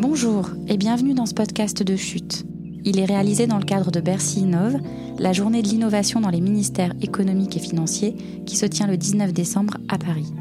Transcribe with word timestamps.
Bonjour 0.00 0.48
et 0.66 0.78
bienvenue 0.78 1.12
dans 1.12 1.26
ce 1.26 1.34
podcast 1.34 1.82
de 1.82 1.94
chute. 1.94 2.46
Il 2.86 2.98
est 2.98 3.04
réalisé 3.04 3.46
dans 3.46 3.58
le 3.58 3.66
cadre 3.66 3.90
de 3.90 4.00
Bercy 4.00 4.40
Innove, 4.40 4.78
la 5.18 5.34
journée 5.34 5.60
de 5.60 5.68
l'innovation 5.68 6.22
dans 6.22 6.30
les 6.30 6.40
ministères 6.40 6.94
économiques 7.02 7.58
et 7.58 7.60
financiers 7.60 8.16
qui 8.46 8.56
se 8.56 8.64
tient 8.64 8.86
le 8.86 8.96
19 8.96 9.34
décembre 9.34 9.76
à 9.90 9.98
Paris. 9.98 10.32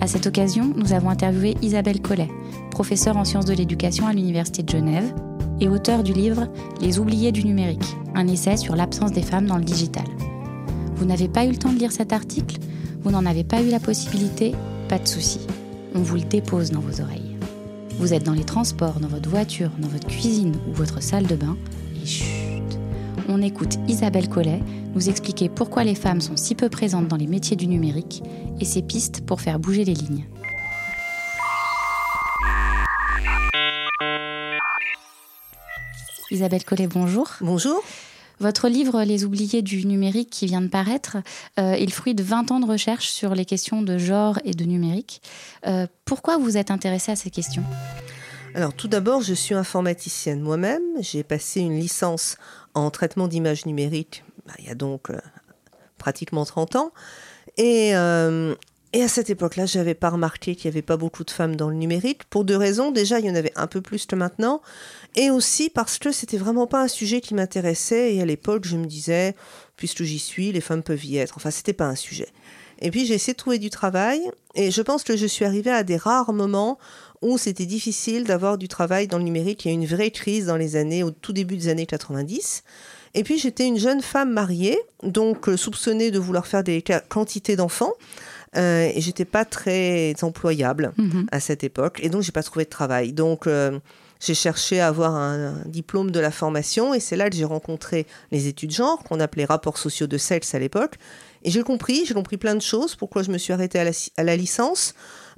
À 0.00 0.06
cette 0.06 0.26
occasion, 0.26 0.72
nous 0.74 0.94
avons 0.94 1.10
interviewé 1.10 1.56
Isabelle 1.60 2.00
Collet, 2.00 2.30
professeure 2.70 3.18
en 3.18 3.26
sciences 3.26 3.44
de 3.44 3.52
l'éducation 3.52 4.06
à 4.06 4.14
l'Université 4.14 4.62
de 4.62 4.70
Genève 4.70 5.14
et 5.60 5.68
auteure 5.68 6.02
du 6.02 6.14
livre 6.14 6.48
Les 6.80 6.98
oubliés 6.98 7.32
du 7.32 7.44
numérique, 7.44 7.96
un 8.14 8.28
essai 8.28 8.56
sur 8.56 8.76
l'absence 8.76 9.12
des 9.12 9.20
femmes 9.20 9.46
dans 9.46 9.58
le 9.58 9.64
digital. 9.64 10.06
Vous 10.96 11.04
n'avez 11.04 11.28
pas 11.28 11.44
eu 11.44 11.50
le 11.50 11.58
temps 11.58 11.72
de 11.74 11.78
lire 11.78 11.92
cet 11.92 12.14
article? 12.14 12.56
Vous 13.02 13.10
n'en 13.10 13.26
avez 13.26 13.44
pas 13.44 13.62
eu 13.62 13.68
la 13.68 13.78
possibilité? 13.78 14.52
Pas 14.88 14.98
de 14.98 15.06
souci. 15.06 15.40
On 15.94 16.00
vous 16.00 16.16
le 16.16 16.22
dépose 16.22 16.70
dans 16.70 16.80
vos 16.80 17.02
oreilles. 17.02 17.31
Vous 17.98 18.14
êtes 18.14 18.24
dans 18.24 18.32
les 18.32 18.44
transports, 18.44 19.00
dans 19.00 19.08
votre 19.08 19.28
voiture, 19.28 19.70
dans 19.78 19.88
votre 19.88 20.08
cuisine 20.08 20.56
ou 20.68 20.72
votre 20.72 21.02
salle 21.02 21.26
de 21.26 21.36
bain, 21.36 21.56
et 22.02 22.06
chut 22.06 22.78
On 23.28 23.40
écoute 23.42 23.78
Isabelle 23.88 24.28
Collet 24.28 24.60
nous 24.94 25.08
expliquer 25.08 25.48
pourquoi 25.48 25.84
les 25.84 25.94
femmes 25.94 26.20
sont 26.20 26.36
si 26.36 26.54
peu 26.54 26.68
présentes 26.68 27.08
dans 27.08 27.16
les 27.16 27.26
métiers 27.26 27.56
du 27.56 27.66
numérique 27.66 28.22
et 28.60 28.64
ses 28.64 28.82
pistes 28.82 29.24
pour 29.24 29.40
faire 29.40 29.58
bouger 29.58 29.84
les 29.84 29.94
lignes. 29.94 30.26
Isabelle 36.30 36.64
Collet, 36.64 36.86
bonjour. 36.86 37.28
Bonjour. 37.40 37.82
Votre 38.42 38.68
livre 38.68 39.04
Les 39.04 39.24
oubliés 39.24 39.62
du 39.62 39.86
numérique 39.86 40.28
qui 40.28 40.46
vient 40.46 40.62
de 40.62 40.66
paraître 40.66 41.18
euh, 41.60 41.74
est 41.74 41.86
le 41.86 41.92
fruit 41.92 42.16
de 42.16 42.24
20 42.24 42.50
ans 42.50 42.58
de 42.58 42.66
recherche 42.66 43.08
sur 43.08 43.36
les 43.36 43.44
questions 43.44 43.82
de 43.82 43.98
genre 43.98 44.40
et 44.44 44.50
de 44.50 44.64
numérique. 44.64 45.22
Euh, 45.68 45.86
pourquoi 46.04 46.38
vous 46.38 46.56
êtes 46.56 46.72
intéressée 46.72 47.12
à 47.12 47.16
ces 47.16 47.30
questions? 47.30 47.62
Alors 48.56 48.74
tout 48.74 48.88
d'abord, 48.88 49.22
je 49.22 49.32
suis 49.32 49.54
informaticienne 49.54 50.40
moi-même. 50.40 50.82
J'ai 50.98 51.22
passé 51.22 51.60
une 51.60 51.78
licence 51.78 52.36
en 52.74 52.90
traitement 52.90 53.28
d'images 53.28 53.64
numériques 53.64 54.24
bah, 54.44 54.54
il 54.58 54.64
y 54.64 54.70
a 54.70 54.74
donc 54.74 55.10
euh, 55.10 55.18
pratiquement 55.96 56.44
30 56.44 56.74
ans. 56.74 56.92
Et, 57.58 57.92
et 58.94 59.02
à 59.02 59.08
cette 59.08 59.30
époque-là, 59.30 59.64
je 59.64 59.78
n'avais 59.78 59.94
pas 59.94 60.10
remarqué 60.10 60.54
qu'il 60.54 60.70
n'y 60.70 60.74
avait 60.74 60.82
pas 60.82 60.98
beaucoup 60.98 61.24
de 61.24 61.30
femmes 61.30 61.56
dans 61.56 61.70
le 61.70 61.76
numérique, 61.76 62.24
pour 62.24 62.44
deux 62.44 62.56
raisons. 62.56 62.90
Déjà, 62.90 63.20
il 63.20 63.26
y 63.26 63.30
en 63.30 63.34
avait 63.34 63.52
un 63.56 63.66
peu 63.66 63.80
plus 63.80 64.04
que 64.04 64.16
maintenant, 64.16 64.60
et 65.16 65.30
aussi 65.30 65.70
parce 65.70 65.98
que 65.98 66.12
c'était 66.12 66.36
vraiment 66.36 66.66
pas 66.66 66.82
un 66.82 66.88
sujet 66.88 67.22
qui 67.22 67.32
m'intéressait, 67.32 68.14
et 68.14 68.20
à 68.20 68.26
l'époque, 68.26 68.66
je 68.66 68.76
me 68.76 68.84
disais, 68.84 69.34
puisque 69.76 70.02
j'y 70.02 70.18
suis, 70.18 70.52
les 70.52 70.60
femmes 70.60 70.82
peuvent 70.82 71.04
y 71.04 71.16
être. 71.16 71.34
Enfin, 71.36 71.50
c'était 71.50 71.72
pas 71.72 71.86
un 71.86 71.94
sujet. 71.94 72.28
Et 72.82 72.90
puis, 72.90 73.06
j'ai 73.06 73.14
essayé 73.14 73.32
de 73.32 73.38
trouver 73.38 73.58
du 73.58 73.70
travail, 73.70 74.20
et 74.54 74.70
je 74.70 74.82
pense 74.82 75.04
que 75.04 75.16
je 75.16 75.26
suis 75.26 75.46
arrivée 75.46 75.70
à 75.70 75.84
des 75.84 75.96
rares 75.96 76.34
moments 76.34 76.78
où 77.22 77.38
c'était 77.38 77.66
difficile 77.66 78.24
d'avoir 78.24 78.58
du 78.58 78.68
travail 78.68 79.06
dans 79.06 79.16
le 79.16 79.24
numérique. 79.24 79.64
Il 79.64 79.68
y 79.68 79.70
a 79.70 79.74
eu 79.74 79.80
une 79.80 79.86
vraie 79.86 80.10
crise 80.10 80.46
dans 80.46 80.56
les 80.56 80.76
années, 80.76 81.02
au 81.02 81.12
tout 81.12 81.32
début 81.32 81.56
des 81.56 81.68
années 81.68 81.86
90. 81.86 82.62
Et 83.14 83.24
puis, 83.24 83.38
j'étais 83.38 83.66
une 83.66 83.78
jeune 83.78 84.02
femme 84.02 84.32
mariée, 84.32 84.78
donc 85.02 85.48
euh, 85.48 85.56
soupçonnée 85.56 86.10
de 86.10 86.18
vouloir 86.18 86.46
faire 86.46 86.62
des 86.62 86.84
quantités 87.08 87.56
d'enfants. 87.56 87.92
Euh, 88.56 88.90
et 88.94 89.00
j'étais 89.00 89.24
pas 89.24 89.44
très 89.46 90.14
employable 90.22 90.92
mhm. 90.98 91.26
à 91.32 91.40
cette 91.40 91.64
époque, 91.64 92.00
et 92.02 92.10
donc 92.10 92.22
j'ai 92.22 92.32
pas 92.32 92.42
trouvé 92.42 92.66
de 92.66 92.70
travail. 92.70 93.12
Donc 93.12 93.46
euh, 93.46 93.78
j'ai 94.20 94.34
cherché 94.34 94.78
à 94.78 94.88
avoir 94.88 95.14
un, 95.14 95.62
diplôme 95.64 96.10
de 96.10 96.20
la 96.20 96.30
formation, 96.30 96.92
et 96.92 97.00
c'est 97.00 97.16
là 97.16 97.30
que 97.30 97.36
j'ai 97.36 97.46
rencontré 97.46 98.06
les 98.30 98.48
études 98.48 98.70
genre, 98.70 99.02
qu'on 99.04 99.20
appelait 99.20 99.46
rapports 99.46 99.78
sociaux 99.78 100.06
de 100.06 100.18
sexe 100.18 100.54
à 100.54 100.58
l'époque. 100.58 100.96
Et 101.44 101.50
j'ai 101.50 101.62
compris, 101.62 102.04
j'ai 102.06 102.14
compris 102.14 102.36
plein 102.36 102.54
de 102.54 102.62
choses, 102.62 102.94
pourquoi 102.94 103.22
je 103.22 103.30
me 103.30 103.38
suis 103.38 103.52
arrêtée 103.52 103.78
à 103.78 103.84
la, 103.84 103.92
à 104.18 104.22
la 104.22 104.36
licence. 104.36 104.94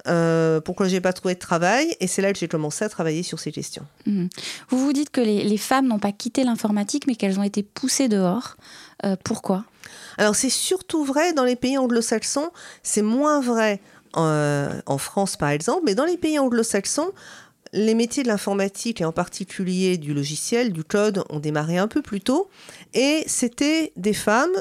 Euh, 0.07 0.61
pourquoi 0.61 0.87
j'ai 0.87 1.01
pas 1.01 1.13
trouvé 1.13 1.33
de 1.33 1.39
travail 1.39 1.95
et 1.99 2.07
c'est 2.07 2.21
là 2.21 2.31
que 2.31 2.37
j'ai 2.37 2.47
commencé 2.47 2.85
à 2.85 2.89
travailler 2.89 3.23
sur 3.23 3.39
ces 3.39 3.51
questions. 3.51 3.85
Mhm. 4.05 4.29
Vous 4.69 4.77
vous 4.77 4.93
dites 4.93 5.09
que 5.09 5.21
les, 5.21 5.43
les 5.43 5.57
femmes 5.57 5.87
n'ont 5.87 5.99
pas 5.99 6.11
quitté 6.11 6.43
l'informatique 6.43 7.07
mais 7.07 7.15
qu'elles 7.15 7.39
ont 7.39 7.43
été 7.43 7.63
poussées 7.63 8.07
dehors. 8.07 8.55
Euh, 9.03 9.15
pourquoi? 9.23 9.65
Alors 10.17 10.35
c'est 10.35 10.49
surtout 10.49 11.03
vrai 11.03 11.33
dans 11.33 11.43
les 11.43 11.55
pays 11.55 11.77
anglo-saxons, 11.77 12.51
c'est 12.83 13.01
moins 13.01 13.41
vrai 13.41 13.81
euh, 14.17 14.79
en 14.85 14.97
France 14.97 15.37
par 15.37 15.49
exemple, 15.49 15.81
mais 15.85 15.95
dans 15.95 16.05
les 16.05 16.17
pays 16.17 16.39
anglo-saxons, 16.39 17.11
les 17.73 17.95
métiers 17.95 18.23
de 18.23 18.29
l'informatique 18.29 19.01
et 19.01 19.05
en 19.05 19.11
particulier 19.11 19.97
du 19.97 20.13
logiciel, 20.13 20.71
du 20.71 20.83
code, 20.83 21.23
ont 21.29 21.39
démarré 21.39 21.77
un 21.77 21.87
peu 21.87 22.01
plus 22.01 22.21
tôt 22.21 22.49
et 22.93 23.23
c'était 23.27 23.91
des 23.97 24.13
femmes 24.13 24.55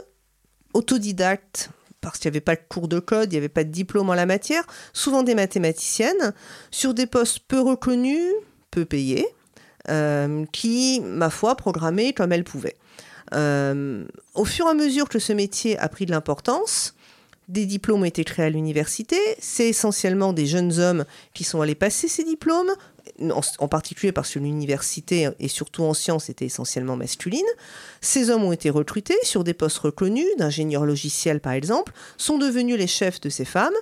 autodidactes 0.72 1.70
parce 2.04 2.18
qu'il 2.18 2.30
n'y 2.30 2.36
avait 2.36 2.42
pas 2.42 2.54
de 2.54 2.60
cours 2.68 2.88
de 2.88 3.00
code, 3.00 3.32
il 3.32 3.36
n'y 3.36 3.38
avait 3.38 3.48
pas 3.48 3.64
de 3.64 3.70
diplôme 3.70 4.10
en 4.10 4.14
la 4.14 4.26
matière, 4.26 4.64
souvent 4.92 5.22
des 5.22 5.34
mathématiciennes, 5.34 6.34
sur 6.70 6.94
des 6.94 7.06
postes 7.06 7.40
peu 7.48 7.60
reconnus, 7.60 8.32
peu 8.70 8.84
payés, 8.84 9.26
euh, 9.88 10.44
qui, 10.52 11.00
ma 11.00 11.30
foi, 11.30 11.56
programmaient 11.56 12.12
comme 12.12 12.32
elles 12.32 12.44
pouvaient. 12.44 12.76
Euh, 13.34 14.04
au 14.34 14.44
fur 14.44 14.66
et 14.66 14.70
à 14.70 14.74
mesure 14.74 15.08
que 15.08 15.18
ce 15.18 15.32
métier 15.32 15.78
a 15.78 15.88
pris 15.88 16.06
de 16.06 16.10
l'importance, 16.10 16.94
des 17.48 17.66
diplômes 17.66 18.02
ont 18.02 18.06
été 18.06 18.24
créés 18.24 18.46
à 18.46 18.50
l'université. 18.50 19.16
C'est 19.38 19.68
essentiellement 19.68 20.32
des 20.32 20.46
jeunes 20.46 20.78
hommes 20.78 21.04
qui 21.34 21.44
sont 21.44 21.60
allés 21.60 21.74
passer 21.74 22.08
ces 22.08 22.24
diplômes, 22.24 22.72
en, 23.58 23.68
particulier 23.68 24.12
parce 24.12 24.32
que 24.32 24.38
l'université, 24.38 25.28
et 25.38 25.48
surtout 25.48 25.82
en 25.82 25.94
sciences, 25.94 26.30
était 26.30 26.46
essentiellement 26.46 26.96
masculine. 26.96 27.46
Ces 28.00 28.30
hommes 28.30 28.44
ont 28.44 28.52
été 28.52 28.70
recrutés 28.70 29.16
sur 29.22 29.44
des 29.44 29.54
postes 29.54 29.78
reconnus, 29.78 30.26
d'ingénieurs 30.38 30.86
logiciels 30.86 31.40
par 31.40 31.52
exemple, 31.52 31.92
sont 32.16 32.38
devenus 32.38 32.78
les 32.78 32.86
chefs 32.86 33.20
de 33.20 33.28
ces 33.28 33.44
femmes. 33.44 33.74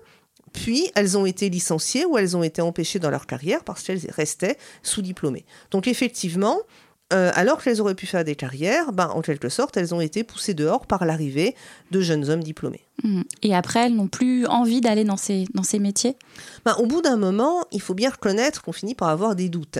Puis 0.52 0.90
elles 0.94 1.16
ont 1.16 1.24
été 1.24 1.48
licenciées 1.48 2.04
ou 2.04 2.18
elles 2.18 2.36
ont 2.36 2.42
été 2.42 2.60
empêchées 2.60 2.98
dans 2.98 3.10
leur 3.10 3.26
carrière 3.26 3.64
parce 3.64 3.82
qu'elles 3.82 4.02
restaient 4.10 4.58
sous-diplômées. 4.82 5.46
Donc 5.70 5.86
effectivement, 5.86 6.58
euh, 7.12 7.30
alors 7.34 7.62
qu'elles 7.62 7.80
auraient 7.80 7.94
pu 7.94 8.06
faire 8.06 8.24
des 8.24 8.36
carrières, 8.36 8.92
ben, 8.92 9.08
en 9.08 9.20
quelque 9.20 9.48
sorte, 9.48 9.76
elles 9.76 9.94
ont 9.94 10.00
été 10.00 10.24
poussées 10.24 10.54
dehors 10.54 10.86
par 10.86 11.04
l'arrivée 11.04 11.54
de 11.90 12.00
jeunes 12.00 12.28
hommes 12.30 12.42
diplômés. 12.42 12.86
Mmh. 13.04 13.22
Et 13.42 13.54
après, 13.54 13.86
elles 13.86 13.94
n'ont 13.94 14.08
plus 14.08 14.46
envie 14.46 14.80
d'aller 14.80 15.04
dans 15.04 15.16
ces, 15.16 15.46
dans 15.54 15.62
ces 15.62 15.78
métiers? 15.78 16.16
Ben, 16.64 16.74
Au 16.78 16.86
bout 16.86 17.02
d'un 17.02 17.16
moment, 17.16 17.64
il 17.72 17.80
faut 17.80 17.94
bien 17.94 18.10
reconnaître 18.10 18.62
qu'on 18.62 18.72
finit 18.72 18.94
par 18.94 19.08
avoir 19.08 19.34
des 19.34 19.48
doutes. 19.48 19.78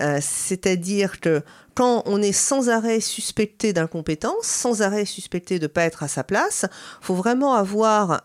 Euh, 0.00 0.18
c'est-à-dire 0.20 1.20
que 1.20 1.42
quand 1.74 2.02
on 2.06 2.20
est 2.20 2.32
sans 2.32 2.68
arrêt 2.68 3.00
suspecté 3.00 3.72
d'incompétence, 3.72 4.44
sans 4.44 4.82
arrêt 4.82 5.04
suspecté 5.04 5.58
de 5.58 5.64
ne 5.64 5.68
pas 5.68 5.82
être 5.82 6.02
à 6.02 6.08
sa 6.08 6.24
place, 6.24 6.66
faut 7.00 7.14
vraiment 7.14 7.54
avoir 7.54 8.22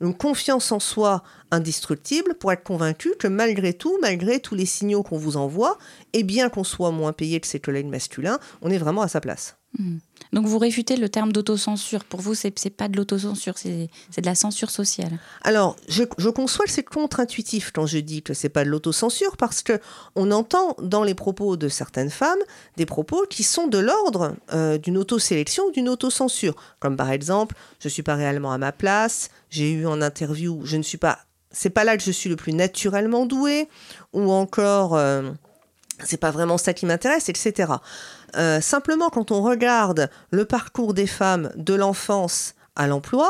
une 0.00 0.14
confiance 0.14 0.72
en 0.72 0.80
soi 0.80 1.22
indestructible 1.50 2.34
pour 2.34 2.52
être 2.52 2.62
convaincu 2.62 3.12
que 3.18 3.28
malgré 3.28 3.72
tout, 3.72 3.98
malgré 4.00 4.40
tous 4.40 4.54
les 4.54 4.66
signaux 4.66 5.02
qu'on 5.02 5.18
vous 5.18 5.36
envoie, 5.36 5.78
et 6.12 6.22
bien 6.22 6.48
qu'on 6.48 6.64
soit 6.64 6.90
moins 6.90 7.12
payé 7.12 7.40
que 7.40 7.46
ses 7.46 7.60
collègues 7.60 7.86
masculins, 7.86 8.38
on 8.62 8.70
est 8.70 8.78
vraiment 8.78 9.02
à 9.02 9.08
sa 9.08 9.20
place. 9.20 9.56
Hmm. 9.78 9.98
Donc 10.32 10.46
vous 10.46 10.58
réfutez 10.58 10.96
le 10.96 11.08
terme 11.08 11.32
d'autocensure. 11.32 12.04
Pour 12.04 12.20
vous, 12.20 12.34
c'est 12.34 12.64
n'est 12.64 12.70
pas 12.70 12.88
de 12.88 12.96
l'autocensure, 12.96 13.58
c'est 13.58 13.88
de 14.16 14.26
la 14.26 14.34
censure 14.34 14.70
sociale. 14.70 15.18
Alors, 15.42 15.76
je, 15.88 16.04
conçois 16.30 16.64
que 16.64 16.70
c'est 16.70 16.84
contre-intuitif 16.84 17.72
quand 17.72 17.86
je 17.86 17.98
dis 17.98 18.22
que 18.22 18.34
c'est 18.34 18.48
pas 18.48 18.64
de 18.64 18.70
l'autocensure, 18.70 19.36
parce 19.36 19.62
que 19.62 19.80
on 20.14 20.30
entend 20.30 20.76
dans 20.80 21.02
les 21.02 21.14
propos 21.14 21.56
de 21.56 21.68
certaines 21.68 22.10
femmes 22.10 22.38
des 22.76 22.86
propos 22.86 23.24
qui 23.28 23.42
sont 23.42 23.66
de 23.66 23.78
l'ordre 23.78 24.36
euh, 24.52 24.78
d'une 24.78 24.98
autosélection 24.98 25.64
ou 25.64 25.70
d'une 25.72 25.88
autocensure. 25.88 26.54
Comme 26.78 26.96
par 26.96 27.10
exemple, 27.10 27.56
je 27.80 27.88
suis 27.88 28.02
pas 28.02 28.14
réellement 28.14 28.52
à 28.52 28.58
ma 28.58 28.72
place, 28.72 29.30
j'ai 29.48 29.72
eu 29.72 29.86
en 29.86 30.00
interview, 30.00 30.60
je 30.64 30.76
ne 30.76 30.82
suis 30.82 30.98
pas 30.98 31.18
c'est 31.52 31.70
pas 31.70 31.84
là 31.84 31.96
que 31.96 32.02
je 32.02 32.12
suis 32.12 32.30
le 32.30 32.36
plus 32.36 32.52
naturellement 32.52 33.26
doué, 33.26 33.68
ou 34.12 34.30
encore 34.30 34.94
euh, 34.94 35.30
c'est 36.04 36.16
pas 36.16 36.30
vraiment 36.30 36.58
ça 36.58 36.72
qui 36.72 36.86
m'intéresse, 36.86 37.28
etc. 37.28 37.72
Euh, 38.36 38.60
simplement, 38.60 39.10
quand 39.10 39.30
on 39.30 39.42
regarde 39.42 40.10
le 40.30 40.44
parcours 40.44 40.94
des 40.94 41.06
femmes 41.06 41.50
de 41.56 41.74
l'enfance 41.74 42.54
à 42.76 42.86
l'emploi, 42.86 43.28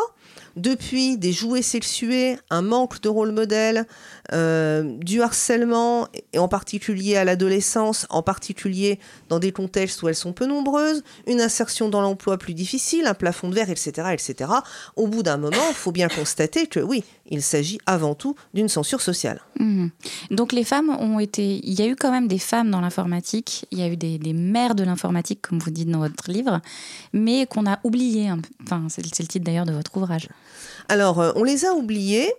depuis 0.57 1.17
des 1.17 1.33
jouets 1.33 1.63
sexués, 1.63 2.37
un 2.51 2.63
manque 2.63 3.01
de 3.01 3.09
rôle 3.09 3.33
modèle, 3.33 3.87
euh, 4.33 4.83
du 4.99 5.23
harcèlement, 5.23 6.09
et 6.33 6.39
en 6.39 6.49
particulier 6.49 7.17
à 7.17 7.25
l'adolescence, 7.25 8.07
en 8.11 8.23
particulier 8.23 8.99
dans 9.29 9.39
des 9.39 9.53
contextes 9.53 10.03
où 10.03 10.09
elles 10.09 10.15
sont 10.15 10.33
peu 10.33 10.47
nombreuses, 10.47 11.03
une 11.27 11.41
insertion 11.41 11.89
dans 11.89 12.01
l'emploi 12.01 12.39
plus 12.39 12.55
difficile, 12.55 13.07
un 13.07 13.15
plafond 13.15 13.49
de 13.49 13.55
verre, 13.55 13.71
etc., 13.71 14.09
etc. 14.13 14.51
Au 14.97 15.07
bout 15.07 15.23
d'un 15.23 15.37
moment, 15.37 15.57
il 15.69 15.75
faut 15.75 15.93
bien 15.93 16.09
constater 16.09 16.67
que 16.67 16.81
oui, 16.81 17.05
il 17.31 17.43
s'agit 17.43 17.79
avant 17.87 18.15
tout 18.15 18.35
d'une 18.55 18.69
censure 18.69 19.01
sociale. 19.01 19.41
Mmh. 19.59 19.89
Donc 20.31 20.53
les 20.53 20.65
femmes 20.65 20.91
ont 20.91 21.19
été... 21.19 21.61
Il 21.65 21.79
y 21.79 21.83
a 21.83 21.87
eu 21.87 21.97
quand 21.97 22.11
même 22.11 22.29
des 22.29 22.39
femmes 22.39 22.71
dans 22.71 22.81
l'informatique, 22.81 23.67
il 23.71 23.79
y 23.79 23.83
a 23.83 23.89
eu 23.89 23.97
des, 23.97 24.19
des 24.19 24.33
mères 24.33 24.75
de 24.75 24.85
l'informatique, 24.85 25.41
comme 25.43 25.59
vous 25.59 25.71
dites 25.71 25.89
dans 25.89 26.01
votre 26.01 26.31
livre, 26.31 26.61
mais 27.13 27.47
qu'on 27.47 27.67
a 27.67 27.79
oublié. 27.85 28.31
Enfin, 28.63 28.87
c'est 28.89 29.03
le 29.05 29.11
titre 29.11 29.45
d'ailleurs 29.45 29.67
de 29.67 29.73
votre 29.73 29.97
ouvrage. 29.97 30.29
Alors, 30.89 31.21
euh, 31.21 31.33
on 31.37 31.45
les 31.45 31.65
a 31.65 31.73
oubliées. 31.73 32.33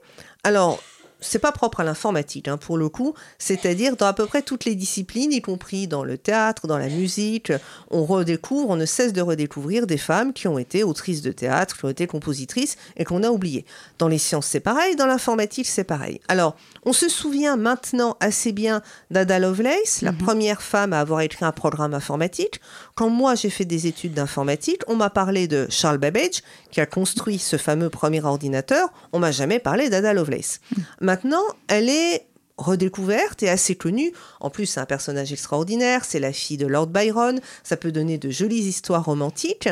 Alors, 0.43 0.81
c'est 1.21 1.39
pas 1.39 1.51
propre 1.51 1.79
à 1.79 1.83
l'informatique, 1.83 2.47
hein, 2.47 2.57
pour 2.57 2.77
le 2.77 2.89
coup. 2.89 3.13
C'est-à-dire 3.37 3.95
dans 3.95 4.07
à 4.07 4.13
peu 4.13 4.25
près 4.25 4.41
toutes 4.41 4.65
les 4.65 4.75
disciplines, 4.75 5.31
y 5.31 5.41
compris 5.41 5.87
dans 5.87 6.03
le 6.03 6.17
théâtre, 6.17 6.67
dans 6.67 6.77
la 6.77 6.89
musique, 6.89 7.53
on 7.89 8.03
redécouvre, 8.03 8.69
on 8.69 8.75
ne 8.75 8.85
cesse 8.85 9.13
de 9.13 9.21
redécouvrir 9.21 9.87
des 9.87 9.97
femmes 9.97 10.33
qui 10.33 10.47
ont 10.47 10.57
été 10.57 10.83
autrices 10.83 11.21
de 11.21 11.31
théâtre, 11.31 11.77
qui 11.77 11.85
ont 11.85 11.89
été 11.89 12.07
compositrices 12.07 12.75
et 12.97 13.05
qu'on 13.05 13.23
a 13.23 13.29
oubliées. 13.29 13.65
Dans 13.99 14.07
les 14.07 14.17
sciences, 14.17 14.47
c'est 14.47 14.59
pareil. 14.59 14.95
Dans 14.95 15.05
l'informatique, 15.05 15.67
c'est 15.67 15.83
pareil. 15.83 16.19
Alors, 16.27 16.55
on 16.83 16.93
se 16.93 17.07
souvient 17.07 17.55
maintenant 17.55 18.17
assez 18.19 18.51
bien 18.51 18.81
d'Ada 19.11 19.37
Lovelace, 19.39 20.01
la 20.01 20.11
mhm. 20.11 20.17
première 20.17 20.61
femme 20.61 20.93
à 20.93 20.99
avoir 20.99 21.21
écrit 21.21 21.45
un 21.45 21.51
programme 21.51 21.93
informatique. 21.93 22.59
Quand 22.95 23.09
moi 23.09 23.35
j'ai 23.35 23.49
fait 23.49 23.65
des 23.65 23.87
études 23.87 24.13
d'informatique, 24.13 24.81
on 24.87 24.95
m'a 24.95 25.09
parlé 25.09 25.47
de 25.47 25.67
Charles 25.69 25.99
Babbage, 25.99 26.41
qui 26.71 26.81
a 26.81 26.85
construit 26.85 27.37
ce 27.37 27.57
fameux 27.57 27.89
premier 27.89 28.23
ordinateur. 28.23 28.89
On 29.13 29.19
m'a 29.19 29.31
jamais 29.31 29.59
parlé 29.59 29.89
d'Ada 29.89 30.13
Lovelace. 30.13 30.59
Mhm. 30.75 30.83
Maintenant, 31.11 31.43
elle 31.67 31.89
est 31.89 32.25
redécouverte 32.55 33.43
et 33.43 33.49
assez 33.49 33.75
connue. 33.75 34.13
En 34.39 34.49
plus, 34.49 34.65
c'est 34.65 34.79
un 34.79 34.85
personnage 34.85 35.33
extraordinaire, 35.33 36.05
c'est 36.05 36.21
la 36.21 36.31
fille 36.31 36.55
de 36.55 36.67
Lord 36.67 36.87
Byron, 36.87 37.41
ça 37.63 37.75
peut 37.75 37.91
donner 37.91 38.17
de 38.17 38.29
jolies 38.29 38.61
histoires 38.61 39.03
romantiques. 39.03 39.67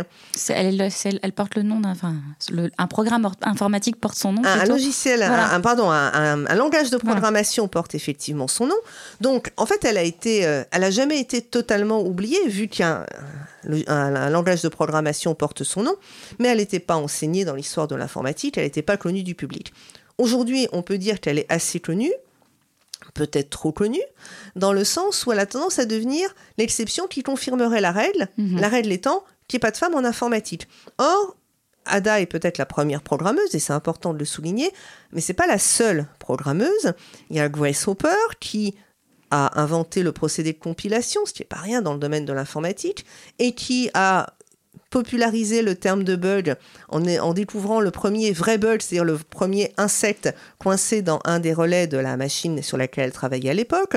Elle, 0.50 0.82
elle, 1.22 1.32
porte 1.32 1.56
le 1.56 1.64
nom 1.64 1.80
d'un... 1.80 1.92
Enfin, 1.92 2.16
un 2.78 2.88
programme 2.88 3.32
informatique 3.42 4.02
porte 4.02 4.18
son 4.18 4.34
nom. 4.34 4.42
Un, 4.44 4.66
logiciel, 4.66 5.24
un, 5.24 5.62
pardon, 5.62 5.90
un, 5.90 6.56
langage 6.56 6.90
de 6.90 6.98
programmation 6.98 7.70
porte 7.70 7.96
effectivement 7.96 8.50
son 8.50 8.68
nom. 8.68 8.80
Donc, 9.22 9.54
en 9.56 9.66
fait, 9.66 9.86
elle 9.86 9.98
a 9.98 10.04
été, 10.04 10.46
euh, 10.46 10.66
elle 10.72 10.84
a 10.84 10.92
jamais 10.92 11.22
été 11.22 11.42
totalement 11.42 12.02
oubliée, 12.02 12.50
vu 12.50 12.68
qu'un 12.68 13.06
un, 13.88 14.30
langage 14.30 14.62
de 14.62 14.68
programmation 14.68 15.36
porte 15.36 15.64
son 15.64 15.84
nom, 15.84 15.96
mais 16.38 16.50
elle 16.50 16.58
n'était 16.58 16.80
pas 16.80 16.98
enseignée 16.98 17.46
dans 17.46 17.56
l'histoire 17.56 17.88
de 17.88 17.96
l'informatique, 17.96 18.58
elle 18.58 18.66
n'était 18.66 18.82
pas 18.82 18.98
connue 18.98 19.24
du 19.24 19.36
public. 19.36 19.74
Aujourd'hui, 20.20 20.68
on 20.74 20.82
peut 20.82 20.98
dire 20.98 21.22
qu'elle 21.22 21.40
est 21.40 21.50
assez 21.52 21.80
connue, 21.80 22.12
peut-être 23.14 23.50
trop 23.50 23.72
connue, 23.72 24.04
dans 24.58 24.74
le 24.74 24.84
sens 24.84 25.26
où 25.26 25.32
elle 25.32 25.40
a 25.40 25.46
tendance 25.46 25.80
à 25.80 25.86
devenir 25.86 26.36
l'exception 26.58 27.08
qui 27.08 27.24
confirmerait 27.24 27.80
la 27.80 27.94
règle, 27.94 28.28
mhm. 28.38 28.60
la 28.60 28.68
règle 28.68 28.92
étant 28.92 29.24
qu'il 29.48 29.58
n'y 29.58 29.62
ait 29.62 29.68
pas 29.68 29.72
de 29.72 29.78
femme 29.78 29.96
en 29.96 30.04
informatique. 30.04 30.68
Or, 30.98 31.38
Ada 31.86 32.20
est 32.20 32.26
peut-être 32.26 32.58
la 32.58 32.66
première 32.66 33.02
programmeuse, 33.02 33.56
et 33.56 33.60
c'est 33.60 33.74
important 33.74 34.14
de 34.14 34.20
le 34.20 34.26
souligner, 34.26 34.70
mais 35.14 35.22
c'est 35.22 35.34
pas 35.34 35.48
la 35.48 35.58
seule 35.58 36.06
programmeuse. 36.20 36.94
Il 37.30 37.38
y 37.38 37.40
a 37.40 37.48
Grace 37.48 37.88
Hopper 37.88 38.10
qui 38.42 38.76
a 39.32 39.58
inventé 39.62 40.04
le 40.04 40.12
procédé 40.12 40.52
de 40.52 40.60
compilation, 40.60 41.26
ce 41.26 41.32
qui 41.32 41.44
n'est 41.44 41.48
pas 41.48 41.58
rien 41.58 41.82
dans 41.82 41.94
le 41.94 42.00
domaine 42.00 42.26
de 42.26 42.34
l'informatique, 42.34 43.06
et 43.40 43.54
qui 43.54 43.90
a 43.94 44.34
populariser 44.90 45.62
le 45.62 45.76
terme 45.76 46.04
de 46.04 46.16
bug 46.16 46.56
en, 46.90 47.06
en 47.06 47.34
découvrant 47.34 47.80
le 47.80 47.92
premier 47.92 48.32
vrai 48.32 48.58
bug, 48.58 48.82
c'est-à-dire 48.82 49.06
le 49.06 49.18
premier 49.18 49.74
insecte 49.78 50.34
coincé 50.58 51.02
dans 51.02 51.20
un 51.26 51.40
des 51.40 51.54
relais 51.54 51.88
de 51.88 51.98
la 51.98 52.18
machine 52.18 52.62
sur 52.62 52.78
laquelle 52.78 53.06
elle 53.06 53.12
travaillait 53.12 53.52
à 53.52 53.54
l'époque. 53.54 53.96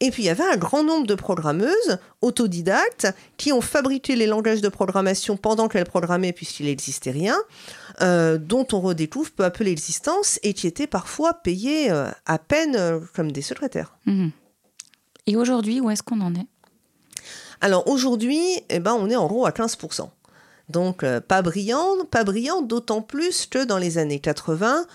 Et 0.00 0.10
puis 0.10 0.24
il 0.24 0.26
y 0.26 0.30
avait 0.30 0.42
un 0.44 0.56
grand 0.56 0.82
nombre 0.82 1.06
de 1.06 1.14
programmeuses 1.14 1.98
autodidactes 2.22 3.06
qui 3.36 3.52
ont 3.52 3.60
fabriqué 3.60 4.16
les 4.16 4.26
langages 4.26 4.60
de 4.60 4.68
programmation 4.68 5.36
pendant 5.36 5.68
qu'elles 5.68 5.86
programmaient 5.86 6.32
puisqu'il 6.32 6.66
n'existait 6.66 7.12
rien, 7.12 7.36
euh, 8.00 8.36
dont 8.36 8.66
on 8.72 8.80
redécouvre 8.80 9.30
peu 9.30 9.44
à 9.44 9.50
peu 9.50 9.62
l'existence 9.62 10.40
et 10.42 10.54
qui 10.54 10.66
étaient 10.66 10.88
parfois 10.88 11.34
payées 11.34 11.92
euh, 11.92 12.10
à 12.26 12.38
peine 12.38 12.74
euh, 12.74 12.98
comme 13.14 13.30
des 13.30 13.42
secrétaires. 13.42 13.96
Mmh. 14.06 14.30
Et 15.28 15.36
aujourd'hui, 15.36 15.80
où 15.80 15.88
est-ce 15.88 16.02
qu'on 16.02 16.20
en 16.20 16.34
est? 16.34 16.48
Alors 17.60 17.86
aujourd'hui, 17.86 18.42
eh 18.70 18.80
ben, 18.80 18.94
on 18.98 19.08
est 19.08 19.14
en 19.14 19.28
gros 19.28 19.46
à 19.46 19.50
15%. 19.50 20.08
Donc 20.68 21.02
euh, 21.02 21.20
pas 21.20 21.42
brillant, 21.42 22.04
pas 22.10 22.24
brillant, 22.24 22.62
d'autant 22.62 23.02
plus 23.02 23.46
que 23.46 23.64
dans 23.64 23.78
les 23.78 23.98
années 23.98 24.20
80, 24.20 24.86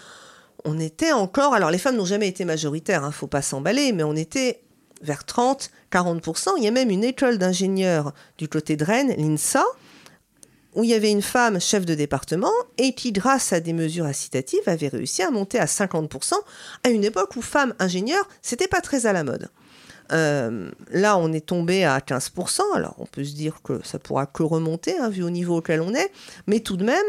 on 0.66 0.80
était 0.80 1.12
encore. 1.12 1.54
Alors 1.54 1.72
les 1.72 1.78
femmes 1.78 1.98
n'ont 1.98 2.06
jamais 2.06 2.28
été 2.28 2.46
majoritaires, 2.46 3.02
ne 3.02 3.08
hein, 3.08 3.12
faut 3.12 3.28
pas 3.28 3.42
s'emballer, 3.42 3.92
mais 3.92 4.04
on 4.04 4.16
était 4.16 4.62
vers 5.02 5.26
30, 5.26 5.72
40%. 5.92 6.50
Il 6.58 6.64
y 6.64 6.68
a 6.68 6.72
même 6.72 6.90
une 6.90 7.04
école 7.04 7.38
d'ingénieurs 7.38 8.14
du 8.38 8.48
côté 8.48 8.76
de 8.76 8.84
Rennes, 8.84 9.14
l'INSA, 9.18 9.64
où 10.74 10.84
il 10.84 10.90
y 10.90 10.94
avait 10.94 11.12
une 11.12 11.22
femme 11.22 11.60
chef 11.60 11.86
de 11.86 11.96
département 11.96 12.52
et 12.78 12.94
qui, 12.94 13.12
grâce 13.12 13.54
à 13.54 13.60
des 13.60 13.74
mesures 13.74 14.06
incitatives, 14.06 14.68
avait 14.68 14.90
réussi 14.90 15.24
à 15.24 15.32
monter 15.32 15.60
à 15.60 15.66
50% 15.66 16.34
à 16.84 16.90
une 16.90 17.04
époque 17.04 17.36
où 17.36 17.42
femmes 17.42 17.74
ingénieurs, 17.80 18.28
c'était 18.42 18.68
pas 18.68 18.82
très 18.82 19.06
à 19.06 19.14
la 19.14 19.24
mode. 19.24 19.50
Euh, 20.12 20.70
là, 20.92 21.18
on 21.18 21.32
est 21.34 21.46
tombé 21.46 21.86
à 21.86 22.00
15%. 22.00 22.62
Alors, 22.76 22.96
on 23.00 23.06
peut 23.06 23.24
se 23.24 23.34
dire 23.34 23.62
que 23.64 23.80
ça 23.84 24.00
pourra 24.00 24.26
que 24.26 24.44
remonter, 24.44 24.98
hein, 24.98 25.10
vu 25.10 25.24
au 25.24 25.30
niveau 25.30 25.58
auquel 25.58 25.82
on 25.82 25.94
est. 25.94 26.12
Mais 26.48 26.60
tout 26.60 26.78
de 26.78 26.84
même, 26.84 27.06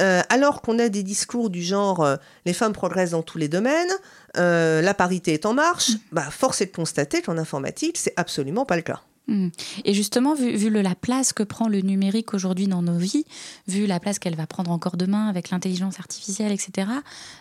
euh, 0.00 0.22
alors 0.28 0.62
qu'on 0.62 0.78
a 0.78 0.88
des 0.88 1.02
discours 1.02 1.50
du 1.50 1.62
genre 1.62 2.02
euh, 2.04 2.16
les 2.46 2.52
femmes 2.52 2.72
progressent 2.72 3.12
dans 3.12 3.22
tous 3.22 3.38
les 3.38 3.48
domaines, 3.48 3.92
la 4.36 4.94
parité 4.94 5.32
est 5.34 5.46
en 5.46 5.54
marche, 5.54 5.92
bah, 6.10 6.26
force 6.30 6.60
est 6.60 6.66
de 6.66 6.74
constater 6.74 7.22
qu'en 7.22 7.38
informatique, 7.38 7.96
c'est 7.96 8.14
absolument 8.16 8.64
pas 8.64 8.76
le 8.76 8.82
cas. 8.82 9.00
Hmm. 9.26 9.48
Et 9.84 9.94
justement, 9.94 10.34
vu, 10.34 10.68
la 10.70 10.94
place 10.94 11.32
que 11.32 11.42
prend 11.42 11.68
le 11.68 11.80
numérique 11.80 12.34
aujourd'hui 12.34 12.66
dans 12.66 12.82
nos 12.82 12.98
vies, 12.98 13.24
vu 13.66 13.86
la 13.86 13.98
place 13.98 14.18
qu'elle 14.18 14.36
va 14.36 14.46
prendre 14.46 14.70
encore 14.70 14.96
demain 14.96 15.28
avec 15.28 15.50
l'intelligence 15.50 15.98
artificielle, 15.98 16.52
etc., 16.52 16.88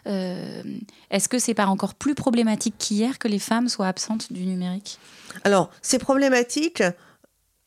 euh, 0.08 0.64
est-ce 1.12 1.28
que 1.28 1.40
c'est 1.40 1.54
pas 1.54 1.66
encore 1.66 1.96
plus 1.96 2.16
problématique 2.16 2.76
qu'hier 2.78 3.20
que 3.20 3.28
les 3.28 3.40
femmes 3.40 3.68
soient 3.68 3.88
absentes 3.88 4.32
du 4.32 4.46
numérique? 4.46 4.98
Alors, 5.44 5.70
c'est 5.82 6.00
problématique 6.00 6.84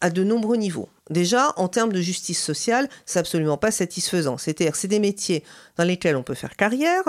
à 0.00 0.10
de 0.10 0.24
nombreux 0.24 0.56
niveaux. 0.56 0.88
Déjà, 1.10 1.52
en 1.56 1.68
termes 1.68 1.92
de 1.92 2.00
justice 2.00 2.42
sociale, 2.42 2.88
c'est 3.04 3.18
absolument 3.18 3.56
pas 3.56 3.70
satisfaisant. 3.70 4.38
C'est-à-dire, 4.38 4.76
c'est 4.76 4.88
des 4.88 4.98
métiers 4.98 5.44
dans 5.76 5.84
lesquels 5.84 6.16
on 6.16 6.22
peut 6.22 6.34
faire 6.34 6.56
carrière, 6.56 7.02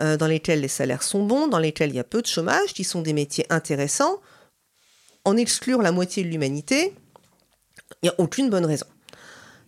euh, 0.00 0.16
dans 0.16 0.26
lesquels 0.26 0.60
les 0.60 0.68
salaires 0.68 1.02
sont 1.02 1.24
bons, 1.24 1.48
dans 1.48 1.58
lesquels 1.58 1.90
il 1.90 1.96
y 1.96 2.00
a 2.00 2.04
peu 2.04 2.20
de 2.20 2.26
chômage, 2.26 2.74
qui 2.74 2.84
sont 2.84 3.00
des 3.00 3.12
métiers 3.12 3.46
intéressants 3.48 4.20
en 5.28 5.36
exclure 5.36 5.82
la 5.82 5.92
moitié 5.92 6.24
de 6.24 6.28
l'humanité, 6.28 6.94
il 8.02 8.06
n'y 8.06 8.08
a 8.08 8.14
aucune 8.16 8.48
bonne 8.48 8.64
raison. 8.64 8.86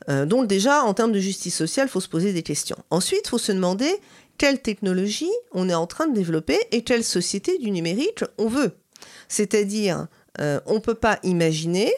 Euh, 0.08 0.24
donc 0.24 0.46
déjà, 0.46 0.82
en 0.84 0.94
termes 0.94 1.12
de 1.12 1.18
justice 1.18 1.54
sociale, 1.54 1.88
il 1.88 1.90
faut 1.90 2.00
se 2.00 2.08
poser 2.08 2.32
des 2.32 2.42
questions. 2.42 2.78
Ensuite, 2.88 3.22
il 3.26 3.28
faut 3.28 3.38
se 3.38 3.52
demander 3.52 3.92
quelle 4.38 4.62
technologie 4.62 5.30
on 5.52 5.68
est 5.68 5.74
en 5.74 5.86
train 5.86 6.06
de 6.06 6.14
développer 6.14 6.58
et 6.72 6.82
quelle 6.82 7.04
société 7.04 7.58
du 7.58 7.70
numérique 7.70 8.24
on 8.38 8.48
veut. 8.48 8.72
C'est-à-dire, 9.28 10.06
euh, 10.40 10.60
on 10.64 10.74
ne 10.74 10.78
peut 10.78 10.94
pas 10.94 11.18
imaginer 11.24 11.92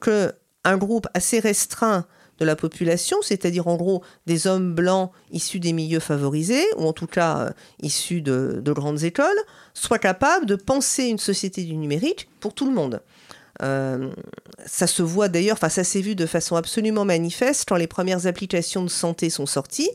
qu'un 0.00 0.76
groupe 0.76 1.08
assez 1.14 1.40
restreint 1.40 2.06
de 2.38 2.44
la 2.44 2.56
population, 2.56 3.16
c'est-à-dire 3.22 3.68
en 3.68 3.76
gros 3.76 4.02
des 4.26 4.46
hommes 4.46 4.74
blancs 4.74 5.10
issus 5.30 5.60
des 5.60 5.72
milieux 5.72 6.00
favorisés, 6.00 6.64
ou 6.76 6.86
en 6.86 6.92
tout 6.92 7.06
cas 7.06 7.38
euh, 7.38 7.50
issus 7.82 8.22
de, 8.22 8.60
grandes 8.66 9.02
écoles, 9.04 9.38
soient 9.72 9.98
capables 9.98 10.46
de 10.46 10.56
penser 10.56 11.04
une 11.04 11.18
société 11.18 11.62
du 11.62 11.76
numérique 11.76 12.28
pour 12.40 12.54
tout 12.54 12.66
le 12.66 12.74
monde. 12.74 13.02
Euh, 13.62 14.10
ça 14.66 14.88
se 14.88 15.02
voit 15.02 15.28
d'ailleurs, 15.28 15.56
enfin 15.56 15.68
ça 15.68 15.84
s'est 15.84 16.00
vu 16.00 16.16
de 16.16 16.26
façon 16.26 16.56
absolument 16.56 17.04
manifeste 17.04 17.66
quand 17.68 17.76
les 17.76 17.86
premières 17.86 18.26
applications 18.26 18.82
de 18.82 18.90
santé 18.90 19.30
sont 19.30 19.46
sorties. 19.46 19.90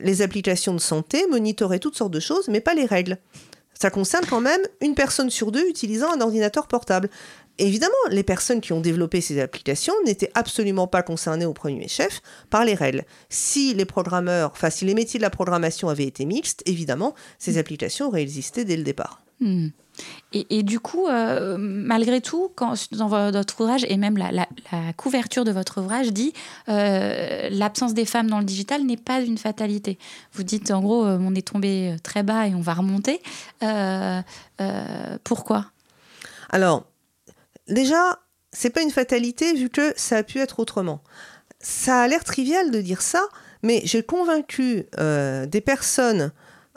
Les 0.00 0.22
applications 0.22 0.74
de 0.74 0.80
santé 0.80 1.26
monitoraient 1.30 1.78
toutes 1.78 1.96
sortes 1.96 2.12
de 2.12 2.20
choses, 2.20 2.48
mais 2.48 2.60
pas 2.60 2.74
les 2.74 2.86
règles. 2.86 3.18
Ça 3.82 3.90
concerne 3.90 4.24
quand 4.26 4.40
même 4.40 4.60
une 4.80 4.94
personne 4.94 5.28
sur 5.28 5.50
deux 5.50 5.68
utilisant 5.68 6.12
un 6.12 6.20
ordinateur 6.20 6.68
portable 6.68 7.08
évidemment, 7.58 7.92
les 8.10 8.22
personnes 8.22 8.60
qui 8.60 8.72
ont 8.72 8.80
développé 8.80 9.20
ces 9.20 9.40
applications 9.40 9.94
n'étaient 10.04 10.30
absolument 10.34 10.86
pas 10.86 11.02
concernées 11.02 11.46
au 11.46 11.52
premier 11.52 11.88
chef 11.88 12.20
par 12.50 12.64
les 12.64 12.74
règles. 12.74 13.04
Si 13.28 13.74
les 13.74 13.84
programmeurs, 13.84 14.50
enfin 14.52 14.70
si 14.70 14.84
les 14.84 14.94
métiers 14.94 15.18
de 15.18 15.22
la 15.22 15.30
programmation 15.30 15.88
avaient 15.88 16.06
été 16.06 16.24
mixtes, 16.24 16.62
évidemment, 16.66 17.14
ces 17.38 17.58
applications 17.58 18.08
auraient 18.08 18.22
existé 18.22 18.64
dès 18.64 18.76
le 18.76 18.82
départ. 18.82 19.22
Hmm. 19.40 19.68
Et, 20.32 20.62
du 20.62 20.80
coup, 20.80 21.06
euh, 21.06 21.58
malgré 21.58 22.22
tout, 22.22 22.50
quand, 22.54 22.74
dans 22.92 23.08
votre 23.08 23.60
ouvrage, 23.60 23.84
et 23.86 23.98
même 23.98 24.16
la, 24.16 24.46
couverture 24.96 25.44
de 25.44 25.52
votre 25.52 25.82
ouvrage 25.82 26.10
dit 26.12 26.32
euh, 26.70 27.50
l'absence 27.50 27.92
des 27.92 28.06
femmes 28.06 28.28
dans 28.28 28.38
le 28.38 28.46
digital 28.46 28.82
n'est 28.84 28.96
pas 28.96 29.20
une 29.20 29.36
fatalité. 29.36 29.98
Vous 30.32 30.42
dites 30.42 30.70
en 30.70 30.80
gros, 30.80 31.04
euh, 31.04 31.18
on 31.20 31.34
est 31.34 31.46
tombé 31.46 31.94
très 32.02 32.22
bas 32.22 32.46
et 32.46 32.54
on 32.54 32.62
va 32.62 32.72
remonter. 32.72 33.20
pourquoi? 35.24 35.66
Alors, 36.48 36.86
déjà, 37.72 38.20
c'est 38.52 38.70
pas 38.70 38.82
une 38.82 38.90
fatalité 38.90 39.54
vu 39.54 39.68
que 39.68 39.92
ça 39.96 40.18
a 40.18 40.22
pu 40.22 40.38
être 40.38 40.60
autrement. 40.60 41.02
Ça 41.60 42.02
a 42.02 42.08
l'air 42.08 42.24
trivial 42.24 42.70
de 42.70 42.80
dire 42.80 43.02
ça, 43.02 43.22
mais 43.62 43.80
j'ai 43.84 44.02
convaincu 44.02 44.86
euh, 44.98 45.46
des 45.46 45.60
personnes 45.60 46.32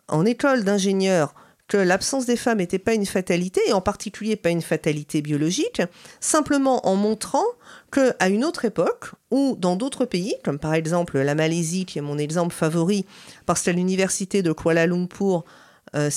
en 0.08 0.25
école 0.25 0.64
d'ingénieurs 0.64 1.34
que 1.68 1.78
l'absence 1.78 2.28
des 2.28 2.36
femmes 2.36 2.60
n'était 2.60 2.80
pas 2.80 2.94
une 2.94 3.08
fatalité, 3.08 3.60
et 3.68 3.74
en 3.74 3.82
particulier 3.82 4.36
pas 4.36 4.52
une 4.52 4.62
fatalité 4.62 5.22
biologique, 5.22 5.82
simplement 6.20 6.88
en 6.88 6.96
montrant 6.96 7.46
qu'à 7.92 8.30
une 8.30 8.46
autre 8.46 8.66
époque, 8.66 9.12
ou 9.32 9.56
dans 9.58 9.75
d'autres 9.75 10.06
pays, 10.06 10.36
comme 10.44 10.60
par 10.60 10.75
exemple 10.75 11.20
la 11.20 11.34
Malaisie, 11.34 11.86
qui 11.86 11.98
est 11.98 12.04
mon 12.04 12.20
exemple 12.20 12.54
favori, 12.54 13.06
parce 13.48 13.64
qu'à 13.64 13.72
l'université 13.72 14.44
de 14.44 14.52
Kuala 14.52 14.86
Lumpur, 14.86 15.44
euh, 15.96 16.12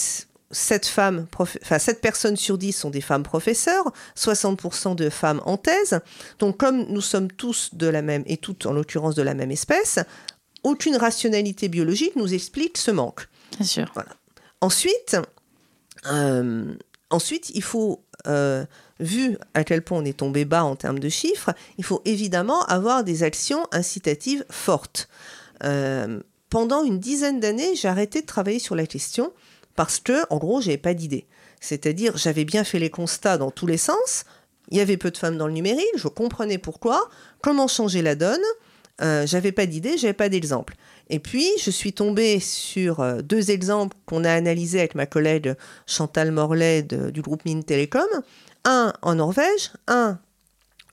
7, 0.50 0.86
femmes, 0.86 1.26
enfin, 1.38 1.78
7 1.78 2.00
personnes 2.00 2.36
sur 2.36 2.58
10 2.58 2.72
sont 2.72 2.90
des 2.90 3.00
femmes 3.00 3.22
professeurs, 3.22 3.92
60% 4.16 4.94
de 4.94 5.10
femmes 5.10 5.42
en 5.44 5.56
thèse. 5.56 6.00
Donc 6.38 6.56
comme 6.56 6.84
nous 6.88 7.00
sommes 7.00 7.30
tous 7.30 7.70
de 7.74 7.86
la 7.86 8.02
même, 8.02 8.22
et 8.26 8.36
toutes 8.36 8.66
en 8.66 8.72
l'occurrence 8.72 9.14
de 9.14 9.22
la 9.22 9.34
même 9.34 9.50
espèce, 9.50 9.98
aucune 10.62 10.96
rationalité 10.96 11.68
biologique 11.68 12.16
nous 12.16 12.32
explique 12.34 12.78
ce 12.78 12.90
manque. 12.90 13.28
Bien 13.56 13.66
sûr. 13.66 13.90
Voilà. 13.94 14.10
Ensuite, 14.60 15.16
ensuite, 17.10 17.50
il 17.54 17.62
faut 17.62 18.02
vu 19.00 19.38
à 19.54 19.64
quel 19.64 19.82
point 19.82 19.98
on 19.98 20.04
est 20.04 20.18
tombé 20.18 20.44
bas 20.44 20.64
en 20.64 20.76
termes 20.76 20.98
de 20.98 21.08
chiffres, 21.08 21.52
il 21.76 21.84
faut 21.84 22.02
évidemment 22.04 22.64
avoir 22.64 23.04
des 23.04 23.22
actions 23.22 23.66
incitatives 23.72 24.44
fortes. 24.50 25.08
Euh, 25.64 26.20
pendant 26.50 26.84
une 26.84 26.98
dizaine 26.98 27.40
d'années, 27.40 27.76
j'ai 27.76 27.88
arrêté 27.88 28.20
de 28.22 28.26
travailler 28.26 28.58
sur 28.58 28.74
la 28.74 28.86
question 28.86 29.32
parce 29.78 30.00
que, 30.00 30.25
en 30.30 30.38
gros, 30.38 30.61
j'avais 30.61 30.76
pas 30.76 30.92
d'idée. 30.92 31.28
C'est-à-dire, 31.61 32.16
j'avais 32.16 32.44
bien 32.44 32.64
fait 32.64 32.80
les 32.80 32.90
constats 32.90 33.38
dans 33.38 33.52
tous 33.52 33.68
les 33.68 33.76
sens. 33.76 34.25
Il 34.73 34.76
y 34.76 34.80
avait 34.80 34.97
peu 34.97 35.12
de 35.12 35.16
femmes 35.16 35.38
dans 35.38 35.47
le 35.47 35.52
numérique, 35.52 35.87
je 35.94 36.08
comprenais 36.08 36.58
pourquoi, 36.58 37.08
comment 37.42 37.68
changer 37.68 38.02
la 38.02 38.16
donne. 38.16 38.42
Euh, 39.00 39.25
j'avais 39.25 39.52
pas 39.52 39.66
d'idée, 39.66 39.97
j'avais 39.97 40.14
pas 40.14 40.28
d'exemple. 40.28 40.75
Et 41.11 41.20
puis, 41.20 41.47
je 41.62 41.70
suis 41.70 41.92
tombée 41.92 42.40
sur 42.40 42.99
euh, 42.99 43.23
deux 43.23 43.52
exemples 43.52 43.97
qu'on 44.04 44.25
a 44.25 44.32
analysés 44.32 44.80
avec 44.80 44.97
ma 44.97 45.06
collègue 45.06 45.54
Chantal 45.87 46.32
Morlaix 46.32 46.82
du 46.82 47.23
groupe 47.23 47.44
Mine 47.44 47.62
Telecom 47.62 48.08
un 48.64 48.92
en 49.02 49.14
Norvège, 49.14 49.70
un 49.87 50.18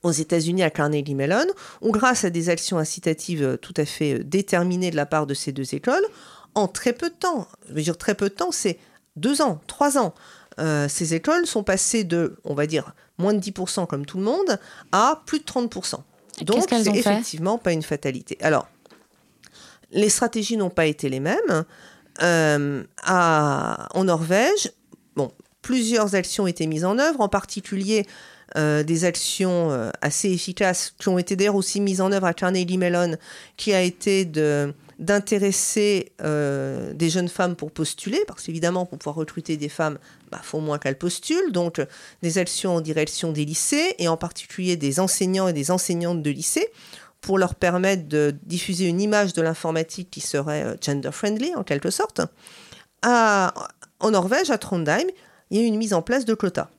aux 0.05 0.11
États-Unis 0.11 0.63
à 0.63 0.69
Carnegie 0.69 1.15
Mellon, 1.15 1.47
où 1.81 1.91
grâce 1.91 2.23
à 2.25 2.29
des 2.29 2.49
actions 2.49 2.77
incitatives 2.77 3.43
euh, 3.43 3.57
tout 3.57 3.73
à 3.75 3.85
fait 3.85 4.19
euh, 4.19 4.23
déterminées 4.23 4.91
de 4.91 4.95
la 4.95 5.07
part 5.07 5.25
de 5.25 5.33
ces 5.33 5.51
deux 5.51 5.73
écoles, 5.73 6.05
en 6.55 6.67
très 6.67 6.93
peu 6.93 7.09
de 7.09 7.15
temps, 7.15 7.47
je 7.69 7.73
veux 7.73 7.81
dire 7.81 7.97
très 7.97 8.15
peu 8.15 8.29
de 8.29 8.33
temps, 8.33 8.51
c'est 8.51 8.79
deux 9.15 9.41
ans, 9.41 9.61
trois 9.67 9.97
ans, 9.97 10.13
euh, 10.59 10.87
ces 10.87 11.13
écoles 11.13 11.45
sont 11.45 11.63
passées 11.63 12.03
de, 12.03 12.37
on 12.43 12.53
va 12.53 12.65
dire, 12.65 12.93
moins 13.17 13.33
de 13.33 13.39
10% 13.39 13.87
comme 13.87 14.05
tout 14.05 14.17
le 14.17 14.23
monde, 14.23 14.59
à 14.91 15.21
plus 15.25 15.39
de 15.39 15.45
30%. 15.45 15.95
Donc 16.41 16.65
c'est 16.69 16.87
effectivement 16.87 17.57
pas 17.57 17.71
une 17.71 17.83
fatalité. 17.83 18.37
Alors, 18.41 18.67
les 19.91 20.09
stratégies 20.09 20.57
n'ont 20.57 20.69
pas 20.69 20.85
été 20.85 21.09
les 21.09 21.19
mêmes. 21.19 21.65
en 22.21 24.03
Norvège, 24.03 24.71
plusieurs 25.65 26.13
actions 26.13 26.43
ont 26.43 26.47
été 26.47 26.67
mises 26.67 26.85
en 26.85 26.99
œuvre, 26.99 27.21
en 27.21 27.27
particulier 27.27 28.05
euh, 28.55 28.83
des 28.83 29.03
actions 29.03 29.71
euh, 29.71 29.89
assez 30.03 30.29
efficaces 30.29 30.93
qui 30.99 31.09
ont 31.09 31.17
été 31.17 31.35
d'ailleurs 31.35 31.55
aussi 31.55 31.81
mises 31.81 32.01
en 32.01 32.11
œuvre 32.11 32.27
à 32.27 32.35
Carnegie 32.35 32.77
Mellon, 32.77 33.17
qui 33.57 33.73
a 33.73 33.81
été 33.81 34.25
d'intéresser 34.99 36.11
euh, 36.21 36.93
des 36.93 37.09
jeunes 37.09 37.27
femmes 37.27 37.55
pour 37.55 37.71
postuler, 37.71 38.23
parce 38.27 38.43
qu'évidemment, 38.43 38.85
pour 38.85 38.97
pouvoir 38.97 39.15
recruter 39.15 39.57
des 39.57 39.69
femmes, 39.69 39.97
il 40.23 40.29
bah, 40.31 40.41
faut 40.43 40.59
au 40.59 40.61
moins 40.61 40.77
qu'elles 40.77 40.97
postulent. 40.97 41.51
Donc, 41.51 41.81
des 42.21 42.37
actions 42.37 42.75
en 42.75 42.81
direction 42.81 43.31
des 43.31 43.45
lycées, 43.45 43.95
et 43.99 44.07
en 44.07 44.17
particulier 44.17 44.77
des 44.77 44.99
enseignants 44.99 45.47
et 45.47 45.53
des 45.53 45.71
enseignantes 45.71 46.21
de 46.21 46.29
lycée, 46.29 46.69
pour 47.21 47.37
leur 47.37 47.55
permettre 47.55 48.07
de 48.07 48.35
diffuser 48.43 48.85
une 48.85 49.01
image 49.01 49.33
de 49.33 49.41
l'informatique 49.41 50.09
qui 50.11 50.21
serait 50.21 50.77
gender-friendly, 50.81 51.55
en 51.55 51.63
quelque 51.63 51.89
sorte. 51.89 52.21
en 53.03 54.11
Norvège, 54.11 54.49
à 54.51 54.57
Trondheim, 54.57 55.07
il 55.49 55.57
y 55.57 55.61
a 55.61 55.63
eu 55.63 55.67
une 55.67 55.77
mise 55.77 55.93
en 55.93 56.01
place 56.01 56.25
de 56.25 56.33
quotas. 56.33 56.69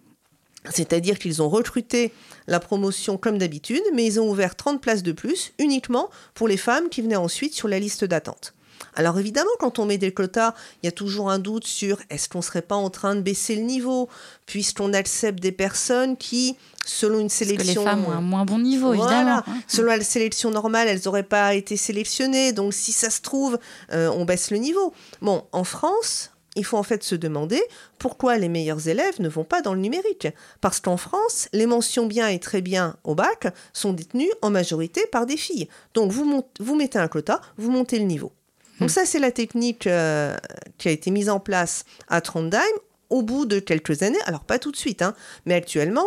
C'est-à-dire 0.71 1.19
qu'ils 1.19 1.43
ont 1.43 1.49
recruté 1.49 2.13
la 2.47 2.61
promotion 2.61 3.19
comme 3.19 3.39
d'habitude, 3.39 3.83
mais 3.95 4.05
ils 4.05 4.21
ont 4.21 4.29
ouvert 4.29 4.57
30 4.57 4.81
places 4.81 5.03
de 5.03 5.13
plus 5.13 5.53
uniquement 5.59 6.11
pour 6.35 6.49
les 6.49 6.57
femmes 6.57 6.89
qui 6.89 7.03
venaient 7.03 7.17
ensuite 7.17 7.55
sur 7.55 7.69
la 7.69 7.79
liste 7.79 8.05
d'attente. 8.05 8.55
Alors 8.95 9.19
évidemment, 9.19 9.51
quand 9.59 9.79
on 9.79 9.85
met 9.85 9.99
des 9.99 10.13
quotas, 10.13 10.55
il 10.83 10.87
y 10.87 10.89
a 10.89 10.93
toujours 10.93 11.31
un 11.31 11.39
doute 11.39 11.67
sur 11.67 11.99
est-ce 12.11 12.29
qu'on 12.29 12.39
ne 12.39 12.45
serait 12.45 12.63
pas 12.63 12.75
en 12.75 12.91
train 12.91 13.15
de 13.15 13.21
baisser 13.21 13.55
le 13.55 13.63
niveau, 13.63 14.09
puisqu'on 14.47 14.93
accepte 14.93 15.41
des 15.41 15.53
personnes 15.53 16.17
qui, 16.17 16.57
selon 16.85 17.21
une 17.21 17.29
sélection... 17.29 17.85
Parce 17.85 17.95
que 17.97 17.97
les 17.97 18.05
femmes 18.05 18.05
ont 18.07 18.17
un 18.17 18.23
moins 18.23 18.45
bon 18.45 18.59
niveau, 18.59 18.95
évidemment. 18.95 19.43
Selon 19.67 19.89
la 19.89 20.01
sélection 20.01 20.51
normale, 20.51 20.89
elles 20.89 21.03
n'auraient 21.05 21.23
pas 21.23 21.55
été 21.55 21.77
sélectionnées, 21.77 22.53
donc 22.53 22.73
si 22.73 22.93
ça 22.93 23.11
se 23.11 23.21
trouve, 23.21 23.59
euh, 23.93 24.09
on 24.09 24.25
baisse 24.25 24.51
le 24.51 24.57
niveau. 24.59 24.95
Bon, 25.21 25.45
en 25.53 25.65
France, 25.65 26.31
il 26.57 26.65
faut 26.65 26.77
en 26.77 26.83
fait 26.83 27.03
se 27.03 27.15
demander 27.15 27.63
pourquoi 27.99 28.39
les 28.39 28.49
meilleurs 28.49 28.89
élèves 28.89 29.21
ne 29.21 29.29
vont 29.29 29.45
pas 29.45 29.63
dans 29.63 29.75
le 29.75 29.81
numérique. 29.81 30.29
Parce 30.61 30.81
qu'en 30.81 30.97
France, 30.97 31.49
les 31.53 31.67
mentions 31.67 32.07
bien 32.07 32.29
et 32.29 32.41
très 32.41 32.63
bien 32.63 32.97
au 33.05 33.15
bac 33.15 33.49
sont 33.73 33.93
détenues 33.93 34.33
en 34.43 34.51
majorité 34.51 35.07
par 35.13 35.27
des 35.27 35.37
filles. 35.37 35.69
Donc 35.95 36.11
vous, 36.11 36.45
vous 36.59 36.75
mettez 36.75 36.99
un 36.99 37.09
quota, 37.09 37.41
vous 37.57 37.71
montez 37.71 37.99
le 37.99 38.05
niveau. 38.07 38.33
Donc 38.81 38.91
ça, 38.91 39.07
c'est 39.07 39.19
la 39.19 39.31
technique 39.31 39.87
euh, 39.87 40.37
qui 40.79 40.89
a 40.89 40.91
été 40.91 41.11
mise 41.11 41.31
en 41.31 41.41
place 41.41 41.85
à 42.09 42.21
Trondheim 42.21 42.61
au 43.09 43.23
bout 43.23 43.47
de 43.47 43.59
quelques 43.59 44.03
années. 44.03 44.19
Alors 44.27 44.45
pas 44.45 44.59
tout 44.59 44.73
de 44.73 44.77
suite, 44.77 45.03
hein, 45.03 45.15
mais 45.47 45.55
actuellement, 45.55 46.07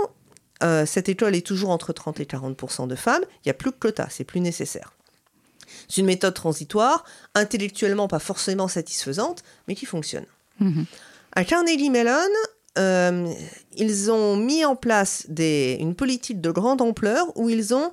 euh, 0.63 0.85
cette 0.85 1.09
école 1.09 1.35
est 1.35 1.45
toujours 1.45 1.69
entre 1.69 1.93
30 1.93 2.19
et 2.19 2.25
40 2.25 2.87
de 2.87 2.95
femmes. 2.95 3.23
Il 3.37 3.47
n'y 3.47 3.51
a 3.51 3.55
plus 3.55 3.71
de 3.71 3.75
quota, 3.75 4.07
c'est 4.09 4.23
plus 4.23 4.41
nécessaire. 4.41 4.93
C'est 5.87 6.01
une 6.01 6.07
méthode 6.07 6.33
transitoire, 6.33 7.03
intellectuellement 7.35 8.07
pas 8.07 8.19
forcément 8.19 8.67
satisfaisante, 8.67 9.43
mais 9.67 9.75
qui 9.75 9.85
fonctionne. 9.85 10.25
À 11.33 11.43
Carnegie 11.43 11.89
Mellon, 11.89 12.13
euh, 12.77 13.31
ils 13.75 14.11
ont 14.11 14.35
mis 14.35 14.65
en 14.65 14.75
place 14.75 15.27
une 15.29 15.95
politique 15.95 16.41
de 16.41 16.51
grande 16.51 16.81
ampleur 16.81 17.25
où 17.35 17.49
ils 17.49 17.73
ont 17.73 17.91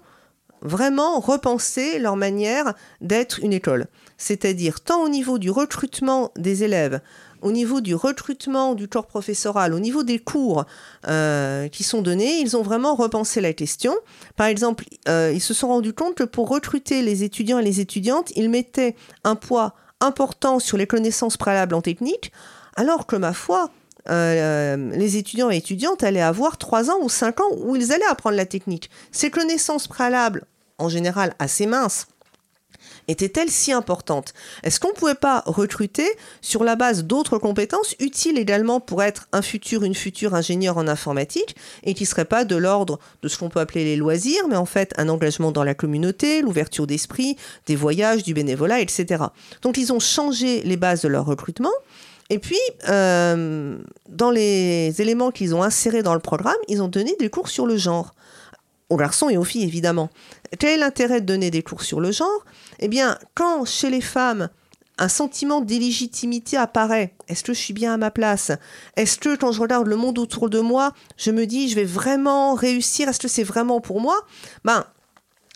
vraiment 0.62 1.20
repensé 1.20 1.98
leur 1.98 2.16
manière 2.16 2.74
d'être 3.00 3.40
une 3.42 3.52
école. 3.52 3.86
C'est-à-dire 4.16 4.80
tant 4.80 5.02
au 5.02 5.08
niveau 5.08 5.38
du 5.38 5.50
recrutement 5.50 6.32
des 6.36 6.64
élèves, 6.64 7.00
au 7.42 7.52
niveau 7.52 7.80
du 7.80 7.94
recrutement 7.94 8.74
du 8.74 8.88
corps 8.88 9.06
professoral, 9.06 9.74
au 9.74 9.80
niveau 9.80 10.02
des 10.02 10.18
cours 10.18 10.64
euh, 11.06 11.68
qui 11.68 11.84
sont 11.84 12.00
donnés, 12.00 12.40
ils 12.40 12.56
ont 12.56 12.62
vraiment 12.62 12.94
repensé 12.94 13.40
la 13.40 13.52
question. 13.52 13.94
Par 14.36 14.46
exemple, 14.46 14.84
euh, 15.08 15.30
ils 15.34 15.42
se 15.42 15.54
sont 15.54 15.68
rendus 15.68 15.92
compte 15.92 16.14
que 16.14 16.24
pour 16.24 16.48
recruter 16.48 17.02
les 17.02 17.22
étudiants 17.22 17.58
et 17.58 17.64
les 17.64 17.80
étudiantes, 17.80 18.32
ils 18.36 18.48
mettaient 18.48 18.96
un 19.24 19.36
poids 19.36 19.74
important 20.00 20.58
sur 20.58 20.76
les 20.76 20.86
connaissances 20.86 21.36
préalables 21.36 21.74
en 21.74 21.82
technique, 21.82 22.32
alors 22.76 23.06
que 23.06 23.16
ma 23.16 23.32
foi, 23.32 23.70
euh, 24.08 24.76
les 24.92 25.16
étudiants 25.16 25.50
et 25.50 25.56
étudiantes 25.56 26.04
allaient 26.04 26.20
avoir 26.20 26.58
3 26.58 26.90
ans 26.90 26.98
ou 27.02 27.08
5 27.08 27.40
ans 27.40 27.50
où 27.58 27.74
ils 27.76 27.92
allaient 27.92 28.04
apprendre 28.06 28.36
la 28.36 28.46
technique. 28.46 28.90
Ces 29.10 29.30
connaissances 29.30 29.88
préalables, 29.88 30.46
en 30.78 30.88
général 30.88 31.34
assez 31.38 31.66
minces, 31.66 32.06
étaient-elles 33.08 33.50
si 33.50 33.72
importantes? 33.72 34.34
Est-ce 34.62 34.80
qu'on 34.80 34.88
ne 34.88 34.94
pouvait 34.94 35.14
pas 35.14 35.42
recruter 35.46 36.06
sur 36.40 36.64
la 36.64 36.76
base 36.76 37.04
d'autres 37.04 37.38
compétences 37.38 37.94
utiles 38.00 38.38
également 38.38 38.80
pour 38.80 39.02
être 39.02 39.28
un 39.32 39.42
futur, 39.42 39.84
une 39.84 39.94
future 39.94 40.34
ingénieur 40.34 40.78
en 40.78 40.88
informatique 40.88 41.56
et 41.84 41.94
qui 41.94 42.04
ne 42.04 42.08
serait 42.08 42.24
pas 42.24 42.44
de 42.44 42.56
l'ordre 42.56 42.98
de 43.22 43.28
ce 43.28 43.38
qu'on 43.38 43.48
peut 43.48 43.60
appeler 43.60 43.84
les 43.84 43.96
loisirs, 43.96 44.48
mais 44.48 44.56
en 44.56 44.66
fait 44.66 44.92
un 44.98 45.08
engagement 45.08 45.52
dans 45.52 45.64
la 45.64 45.74
communauté, 45.74 46.42
l'ouverture 46.42 46.86
d'esprit, 46.86 47.36
des 47.66 47.76
voyages, 47.76 48.22
du 48.22 48.34
bénévolat, 48.34 48.80
etc. 48.80 49.24
Donc 49.62 49.76
ils 49.78 49.92
ont 49.92 50.00
changé 50.00 50.62
les 50.62 50.76
bases 50.76 51.02
de 51.02 51.08
leur 51.08 51.26
recrutement 51.26 51.72
et 52.28 52.38
puis, 52.38 52.58
euh, 52.88 53.78
dans 54.08 54.30
les 54.30 55.00
éléments 55.00 55.30
qu'ils 55.30 55.54
ont 55.54 55.62
insérés 55.62 56.02
dans 56.02 56.14
le 56.14 56.20
programme, 56.20 56.56
ils 56.68 56.82
ont 56.82 56.88
donné 56.88 57.14
des 57.18 57.30
cours 57.30 57.48
sur 57.48 57.66
le 57.66 57.76
genre. 57.76 58.14
Aux 58.88 58.96
garçons 58.96 59.28
et 59.28 59.36
aux 59.36 59.44
filles, 59.44 59.64
évidemment. 59.64 60.10
Quel 60.58 60.70
est 60.70 60.76
l'intérêt 60.76 61.20
de 61.20 61.26
donner 61.26 61.50
des 61.50 61.62
cours 61.62 61.82
sur 61.82 62.00
le 62.00 62.12
genre? 62.12 62.44
Eh 62.78 62.88
bien, 62.88 63.18
quand 63.34 63.64
chez 63.64 63.90
les 63.90 64.00
femmes, 64.00 64.48
un 64.98 65.08
sentiment 65.08 65.60
d'illégitimité 65.60 66.56
apparaît. 66.56 67.14
Est-ce 67.28 67.44
que 67.44 67.52
je 67.52 67.58
suis 67.58 67.74
bien 67.74 67.94
à 67.94 67.96
ma 67.96 68.10
place? 68.10 68.52
Est-ce 68.96 69.18
que 69.18 69.36
quand 69.36 69.52
je 69.52 69.60
regarde 69.60 69.86
le 69.86 69.96
monde 69.96 70.18
autour 70.18 70.48
de 70.48 70.60
moi, 70.60 70.92
je 71.16 71.30
me 71.30 71.46
dis 71.46 71.68
je 71.68 71.74
vais 71.74 71.84
vraiment 71.84 72.54
réussir? 72.54 73.08
Est-ce 73.08 73.20
que 73.20 73.28
c'est 73.28 73.42
vraiment 73.42 73.80
pour 73.80 74.00
moi? 74.00 74.16
Ben, 74.64 74.84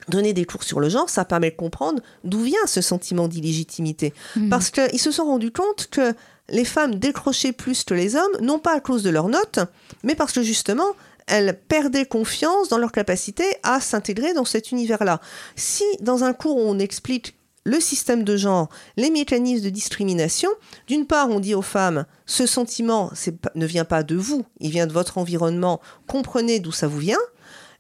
donner 0.09 0.33
des 0.33 0.45
cours 0.45 0.65
sur 0.65 0.81
le 0.81 0.89
genre, 0.89 1.09
ça 1.09 1.25
permet 1.25 1.51
de 1.51 1.57
comprendre 1.57 2.03
d'où 2.25 2.41
vient 2.41 2.67
ce 2.67 2.81
sentiment 2.81 3.29
d'illégitimité. 3.29 4.13
Mmh. 4.37 4.49
Parce 4.51 4.71
qu'ils 4.71 5.01
se 5.01 5.11
sont 5.11 5.25
rendus 5.25 5.53
compte 5.53 5.89
que 5.91 6.15
les 6.51 6.65
femmes 6.65 6.97
décrochaient 6.97 7.53
plus 7.53 7.85
que 7.85 7.95
les 7.95 8.17
hommes, 8.17 8.37
non 8.41 8.59
pas 8.59 8.75
à 8.75 8.81
cause 8.81 9.03
de 9.03 9.11
leurs 9.11 9.29
notes, 9.29 9.61
mais 10.03 10.15
parce 10.15 10.33
que 10.33 10.43
justement, 10.43 10.95
elles 11.27 11.59
perdaient 11.69 12.07
confiance 12.07 12.69
dans 12.69 12.79
leur 12.79 12.93
capacité 12.93 13.45
à 13.63 13.81
s'intégrer 13.81 14.35
dans 14.35 14.45
cet 14.45 14.73
univers-là. 14.73 15.21
Si 15.57 15.85
dans 16.01 16.25
un 16.25 16.33
cours 16.33 16.57
on 16.57 16.79
explique 16.79 17.37
le 17.65 17.79
système 17.79 18.25
de 18.25 18.37
genre, 18.37 18.69
les 18.97 19.11
mécanismes 19.11 19.65
de 19.65 19.71
discrimination, 19.71 20.51
d'une 20.87 21.07
part 21.07 21.29
on 21.29 21.41
dit 21.41 21.55
aux 21.55 21.63
femmes, 21.63 22.07
ce 22.27 22.47
sentiment 22.47 23.13
ne 23.55 23.67
vient 23.67 23.85
pas 23.85 24.03
de 24.03 24.17
vous, 24.17 24.45
il 24.61 24.71
vient 24.71 24.87
de 24.87 24.93
votre 24.93 25.19
environnement, 25.19 25.81
comprenez 26.07 26.59
d'où 26.59 26.73
ça 26.73 26.89
vous 26.89 26.99
vient, 26.99 27.19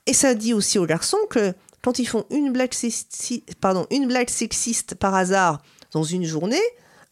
et 0.06 0.12
ça 0.12 0.34
dit 0.34 0.54
aussi 0.54 0.78
aux 0.78 0.86
garçons 0.86 1.18
que 1.28 1.54
quand 1.82 1.98
ils 1.98 2.06
font 2.06 2.26
une 2.30 2.52
blague, 2.52 2.74
une 3.90 4.06
blague 4.06 4.28
sexiste 4.28 4.94
par 4.94 5.14
hasard 5.14 5.62
dans 5.92 6.04
une 6.04 6.24
journée, 6.24 6.60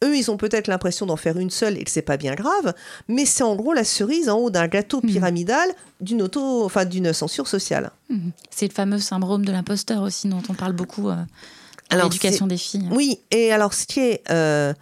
eux, 0.05 0.17
ils 0.17 0.31
ont 0.31 0.37
peut-être 0.37 0.69
l'impression 0.69 1.07
d'en 1.07 1.17
faire 1.17 1.39
une 1.39 1.51
seule 1.51 1.77
et 1.77 1.85
que 1.85 1.91
c'est 1.91 2.03
pas 2.03 2.17
bien 2.17 2.35
grave, 2.35 2.75
mais 3.09 3.27
c'est 3.27 3.43
en 3.43 3.57
gros 3.57 3.73
la 3.73 3.85
cerise 3.85 4.29
en 4.29 4.39
haut 4.39 4.51
d'un 4.51 4.69
gâteau 4.69 5.01
mhm. 5.03 5.11
pyramidal 5.11 5.69
d'une 6.01 6.23
auto, 6.23 6.65
enfin 6.65 6.85
d'une 6.85 7.13
censure 7.13 7.49
sociale. 7.49 7.91
Mhm. 8.09 8.33
C'est 8.51 8.69
le 8.69 8.73
fameux 8.73 8.99
syndrome 8.99 9.45
de 9.45 9.53
l'imposteur 9.53 10.03
aussi 10.03 10.29
dont 10.29 10.43
on 10.49 10.55
parle 10.55 10.73
beaucoup 10.73 11.09
euh, 11.09 11.17
l'éducation 11.91 12.47
des 12.47 12.59
filles. 12.59 12.89
Oui, 12.91 13.21
et 13.31 13.53
alors 13.53 13.75
ce 13.75 13.87
qui 13.87 14.01
est 14.01 14.23
euh, 14.31 14.73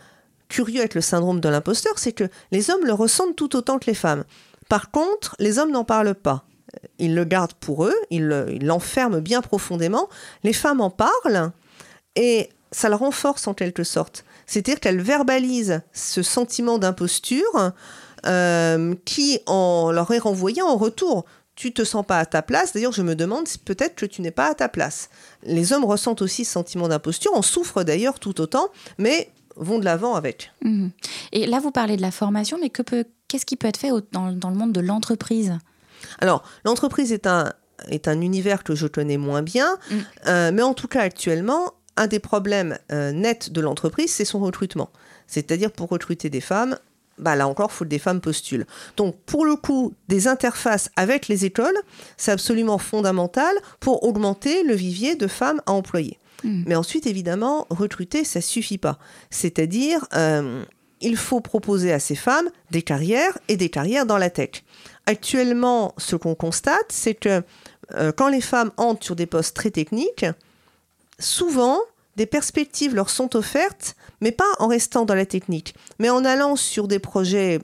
curieux 0.48 0.80
avec 0.80 0.94
le 0.94 1.00
syndrome 1.00 1.40
de 1.40 1.48
l'imposteur, 1.48 1.98
c'est 1.98 2.12
que 2.12 2.28
les 2.52 2.70
hommes 2.70 2.84
le 2.84 2.92
ressentent 2.92 3.36
tout 3.36 3.56
autant 3.56 3.78
que 3.78 3.86
les 3.86 3.94
femmes. 3.94 4.24
Par 4.68 4.90
contre, 4.90 5.36
les 5.38 5.58
hommes 5.58 5.70
n'en 5.70 5.84
parlent 5.84 6.14
pas. 6.14 6.44
Ils 6.98 7.14
le 7.14 7.24
gardent 7.24 7.54
pour 7.54 7.86
eux, 7.86 7.94
ils 8.10 8.26
l'enferment 8.60 9.18
bien 9.18 9.40
profondément. 9.40 10.08
Les 10.42 10.52
femmes 10.52 10.80
en 10.80 10.90
parlent 10.90 11.52
et 12.16 12.50
ça 12.70 12.88
le 12.88 12.96
renforce 12.96 13.46
en 13.46 13.54
quelque 13.54 13.84
sorte. 13.84 14.24
C'est-à-dire 14.46 14.80
qu'elle 14.80 15.00
verbalise 15.00 15.82
ce 15.92 16.22
sentiment 16.22 16.78
d'imposture 16.78 17.72
euh, 18.26 18.94
qui 19.04 19.40
en, 19.46 19.90
leur 19.92 20.10
est 20.12 20.18
renvoyé 20.18 20.62
en 20.62 20.76
retour. 20.76 21.24
Tu 21.54 21.72
te 21.72 21.84
sens 21.84 22.04
pas 22.04 22.18
à 22.18 22.26
ta 22.26 22.42
place. 22.42 22.72
D'ailleurs, 22.72 22.92
je 22.92 23.02
me 23.02 23.14
demande 23.14 23.48
si 23.48 23.58
peut-être 23.58 23.94
que 23.94 24.06
tu 24.06 24.20
n'es 24.20 24.30
pas 24.30 24.50
à 24.50 24.54
ta 24.54 24.68
place. 24.68 25.08
Les 25.42 25.72
hommes 25.72 25.84
ressentent 25.84 26.22
aussi 26.22 26.44
ce 26.44 26.52
sentiment 26.52 26.88
d'imposture, 26.88 27.32
en 27.34 27.42
souffrent 27.42 27.82
d'ailleurs 27.82 28.18
tout 28.18 28.40
autant, 28.40 28.68
mais 28.98 29.30
vont 29.56 29.78
de 29.78 29.84
l'avant 29.84 30.14
avec. 30.14 30.52
Mhm. 30.62 30.90
Et 31.32 31.46
là, 31.46 31.60
vous 31.60 31.70
parlez 31.70 31.96
de 31.96 32.02
la 32.02 32.10
formation, 32.10 32.58
mais 32.60 32.70
qu'est-ce 32.70 33.46
qui 33.46 33.56
peut 33.56 33.68
être 33.68 33.78
fait 33.78 33.90
dans, 34.12 34.28
le 34.28 34.54
monde 34.54 34.72
de 34.72 34.80
l'entreprise? 34.80 35.54
Alors, 36.20 36.42
l'entreprise 36.64 37.12
est 37.12 37.26
un, 37.26 37.52
est 37.88 38.06
un 38.06 38.20
univers 38.20 38.62
que 38.64 38.74
je 38.74 38.86
connais 38.86 39.16
moins 39.16 39.42
bien, 39.42 39.78
mm. 39.90 39.94
euh, 40.26 40.50
mais 40.52 40.62
en 40.62 40.74
tout 40.74 40.88
cas, 40.88 41.00
actuellement, 41.00 41.72
un 41.96 42.06
des 42.06 42.18
problèmes 42.18 42.78
euh, 42.92 43.12
nets 43.12 43.50
de 43.50 43.60
l'entreprise, 43.60 44.10
c'est 44.10 44.24
son 44.24 44.40
recrutement. 44.40 44.90
C'est-à-dire 45.26 45.72
pour 45.72 45.88
recruter 45.88 46.30
des 46.30 46.40
femmes, 46.40 46.78
bah 47.18 47.34
là 47.36 47.48
encore, 47.48 47.70
il 47.72 47.76
faut 47.76 47.84
que 47.84 47.90
des 47.90 47.98
femmes 47.98 48.20
postulent. 48.20 48.66
Donc, 48.96 49.16
pour 49.24 49.44
le 49.44 49.56
coup, 49.56 49.94
des 50.08 50.28
interfaces 50.28 50.90
avec 50.96 51.28
les 51.28 51.44
écoles, 51.44 51.76
c'est 52.16 52.32
absolument 52.32 52.78
fondamental 52.78 53.54
pour 53.80 54.04
augmenter 54.04 54.62
le 54.62 54.74
vivier 54.74 55.16
de 55.16 55.26
femmes 55.26 55.62
à 55.66 55.72
employer. 55.72 56.18
Hmm. 56.44 56.64
Mais 56.66 56.74
ensuite, 56.74 57.06
évidemment, 57.06 57.66
recruter, 57.70 58.24
ça 58.24 58.40
suffit 58.40 58.78
pas. 58.78 58.98
C'est-à-dire, 59.30 60.06
euh, 60.14 60.62
il 61.00 61.16
faut 61.16 61.40
proposer 61.40 61.92
à 61.92 61.98
ces 61.98 62.14
femmes 62.14 62.48
des 62.70 62.82
carrières 62.82 63.38
et 63.48 63.56
des 63.56 63.70
carrières 63.70 64.06
dans 64.06 64.18
la 64.18 64.30
tech. 64.30 64.62
Actuellement, 65.06 65.94
ce 65.98 66.16
qu'on 66.16 66.34
constate, 66.34 66.86
c'est 66.90 67.14
que 67.14 67.42
euh, 67.94 68.12
quand 68.12 68.28
les 68.28 68.40
femmes 68.40 68.72
entrent 68.76 69.04
sur 69.04 69.16
des 69.16 69.26
postes 69.26 69.54
très 69.54 69.70
techniques, 69.70 70.26
souvent, 71.18 71.80
des 72.16 72.26
perspectives 72.26 72.94
leur 72.94 73.10
sont 73.10 73.36
offertes, 73.36 73.96
mais 74.20 74.32
pas 74.32 74.44
en 74.58 74.68
restant 74.68 75.04
dans 75.04 75.14
la 75.14 75.26
technique, 75.26 75.74
mais 75.98 76.10
en 76.10 76.24
allant 76.24 76.56
sur 76.56 76.88
des 76.88 76.98
projets 76.98 77.60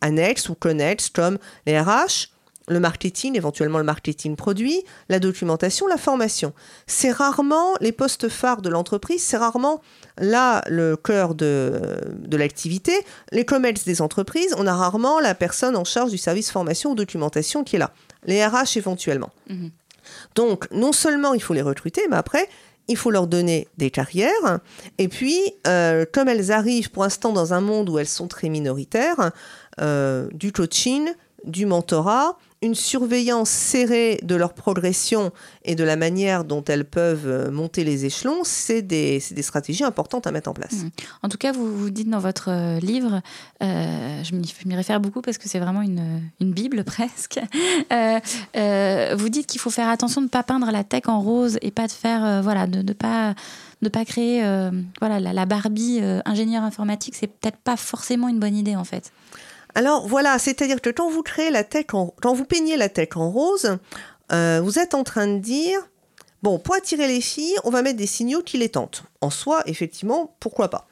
annexes 0.00 0.48
ou 0.48 0.54
connexes 0.54 1.10
comme 1.10 1.38
les 1.66 1.78
RH, 1.78 2.32
le 2.68 2.80
marketing, 2.80 3.36
éventuellement 3.36 3.78
le 3.78 3.84
marketing 3.84 4.36
produit, 4.36 4.82
la 5.08 5.18
documentation, 5.18 5.86
la 5.86 5.96
formation. 5.96 6.52
C'est 6.86 7.10
rarement 7.10 7.74
les 7.80 7.92
postes 7.92 8.28
phares 8.28 8.62
de 8.62 8.68
l'entreprise, 8.68 9.22
c'est 9.22 9.36
rarement 9.36 9.80
là 10.18 10.62
le 10.68 10.96
cœur 10.96 11.34
de, 11.34 11.98
de 12.14 12.36
l'activité. 12.36 12.92
Les 13.32 13.44
commerces 13.44 13.84
des 13.84 14.00
entreprises, 14.00 14.54
on 14.58 14.66
a 14.66 14.74
rarement 14.74 15.20
la 15.20 15.34
personne 15.34 15.76
en 15.76 15.84
charge 15.84 16.10
du 16.10 16.18
service 16.18 16.50
formation 16.50 16.92
ou 16.92 16.94
documentation 16.94 17.64
qui 17.64 17.76
est 17.76 17.80
là. 17.80 17.92
Les 18.24 18.44
RH 18.44 18.76
éventuellement. 18.76 19.30
Mhm. 19.48 19.70
Donc, 20.34 20.70
non 20.72 20.92
seulement 20.92 21.34
il 21.34 21.42
faut 21.42 21.54
les 21.54 21.62
recruter, 21.62 22.02
mais 22.10 22.16
après, 22.16 22.48
il 22.92 22.96
faut 22.96 23.10
leur 23.10 23.26
donner 23.26 23.68
des 23.78 23.90
carrières. 23.90 24.60
Et 24.98 25.08
puis, 25.08 25.38
euh, 25.66 26.04
comme 26.12 26.28
elles 26.28 26.52
arrivent 26.52 26.90
pour 26.90 27.02
l'instant 27.02 27.32
dans 27.32 27.54
un 27.54 27.60
monde 27.60 27.88
où 27.88 27.98
elles 27.98 28.06
sont 28.06 28.28
très 28.28 28.48
minoritaires, 28.48 29.32
euh, 29.80 30.28
du 30.32 30.52
coaching, 30.52 31.08
du 31.44 31.66
mentorat, 31.66 32.36
une 32.62 32.74
surveillance 32.76 33.50
serrée 33.50 34.20
de 34.22 34.36
leur 34.36 34.54
progression 34.54 35.32
et 35.64 35.74
de 35.74 35.82
la 35.82 35.96
manière 35.96 36.44
dont 36.44 36.62
elles 36.64 36.84
peuvent 36.84 37.26
euh, 37.26 37.50
monter 37.50 37.82
les 37.82 38.04
échelons, 38.04 38.42
c'est 38.44 38.82
des, 38.82 39.20
stratégies 39.20 39.82
importantes 39.82 40.28
à 40.28 40.30
mettre 40.30 40.48
en 40.48 40.54
place. 40.54 40.72
Mmh. 40.72 40.88
En 41.24 41.28
tout 41.28 41.38
cas, 41.38 41.50
vous, 41.50 41.90
dites 41.90 42.08
dans 42.08 42.20
votre 42.20 42.50
euh, 42.50 42.78
livre, 42.78 43.20
euh, 43.62 44.22
je 44.22 44.34
m'y 44.34 44.76
réfère 44.76 45.00
beaucoup 45.00 45.20
parce 45.20 45.38
que 45.38 45.48
c'est 45.48 45.58
vraiment 45.58 45.82
une, 45.82 46.22
Bible 46.40 46.84
presque, 46.84 47.40
vous 47.90 49.28
dites 49.28 49.46
qu'il 49.46 49.60
faut 49.60 49.70
faire 49.70 49.88
attention 49.88 50.20
de 50.20 50.26
ne 50.26 50.30
pas 50.30 50.42
peindre 50.42 50.70
la 50.70 50.84
tech 50.84 51.02
en 51.06 51.20
rose 51.20 51.58
et 51.62 51.70
pas 51.70 51.88
de 51.88 51.92
faire, 51.92 52.42
voilà, 52.42 52.66
de 52.66 52.82
ne 52.82 52.92
pas 53.88 54.04
créer 54.04 54.42
voilà 55.00 55.18
la, 55.18 55.46
Barbie 55.46 56.00
ingénieur 56.24 56.62
informatique, 56.62 57.14
c'est 57.16 57.26
peut-être 57.26 57.56
pas 57.56 57.76
forcément 57.76 58.28
une 58.28 58.38
bonne 58.38 58.56
idée 58.56 58.76
en 58.76 58.84
fait. 58.84 59.12
Alors 59.74 60.06
voilà, 60.06 60.38
c'est-à-dire 60.38 60.80
que 60.80 60.90
quand 60.90 61.10
vous 61.10 61.22
créez 61.22 61.50
la 61.50 61.64
tech 61.64 61.86
en, 61.94 62.14
quand 62.20 62.34
vous 62.34 62.44
peignez 62.44 62.76
la 62.76 62.88
tech 62.88 63.10
en 63.16 63.30
rose, 63.30 63.78
euh, 64.32 64.60
vous 64.62 64.78
êtes 64.78 64.94
en 64.94 65.04
train 65.04 65.26
de 65.26 65.38
dire 65.38 65.80
bon, 66.42 66.58
pour 66.58 66.74
attirer 66.74 67.06
les 67.06 67.20
filles, 67.20 67.56
on 67.64 67.70
va 67.70 67.82
mettre 67.82 67.98
des 67.98 68.06
signaux 68.06 68.42
qui 68.42 68.58
les 68.58 68.68
tentent. 68.68 69.04
En 69.20 69.30
soi, 69.30 69.62
effectivement, 69.66 70.34
pourquoi 70.40 70.68
pas. 70.68 70.88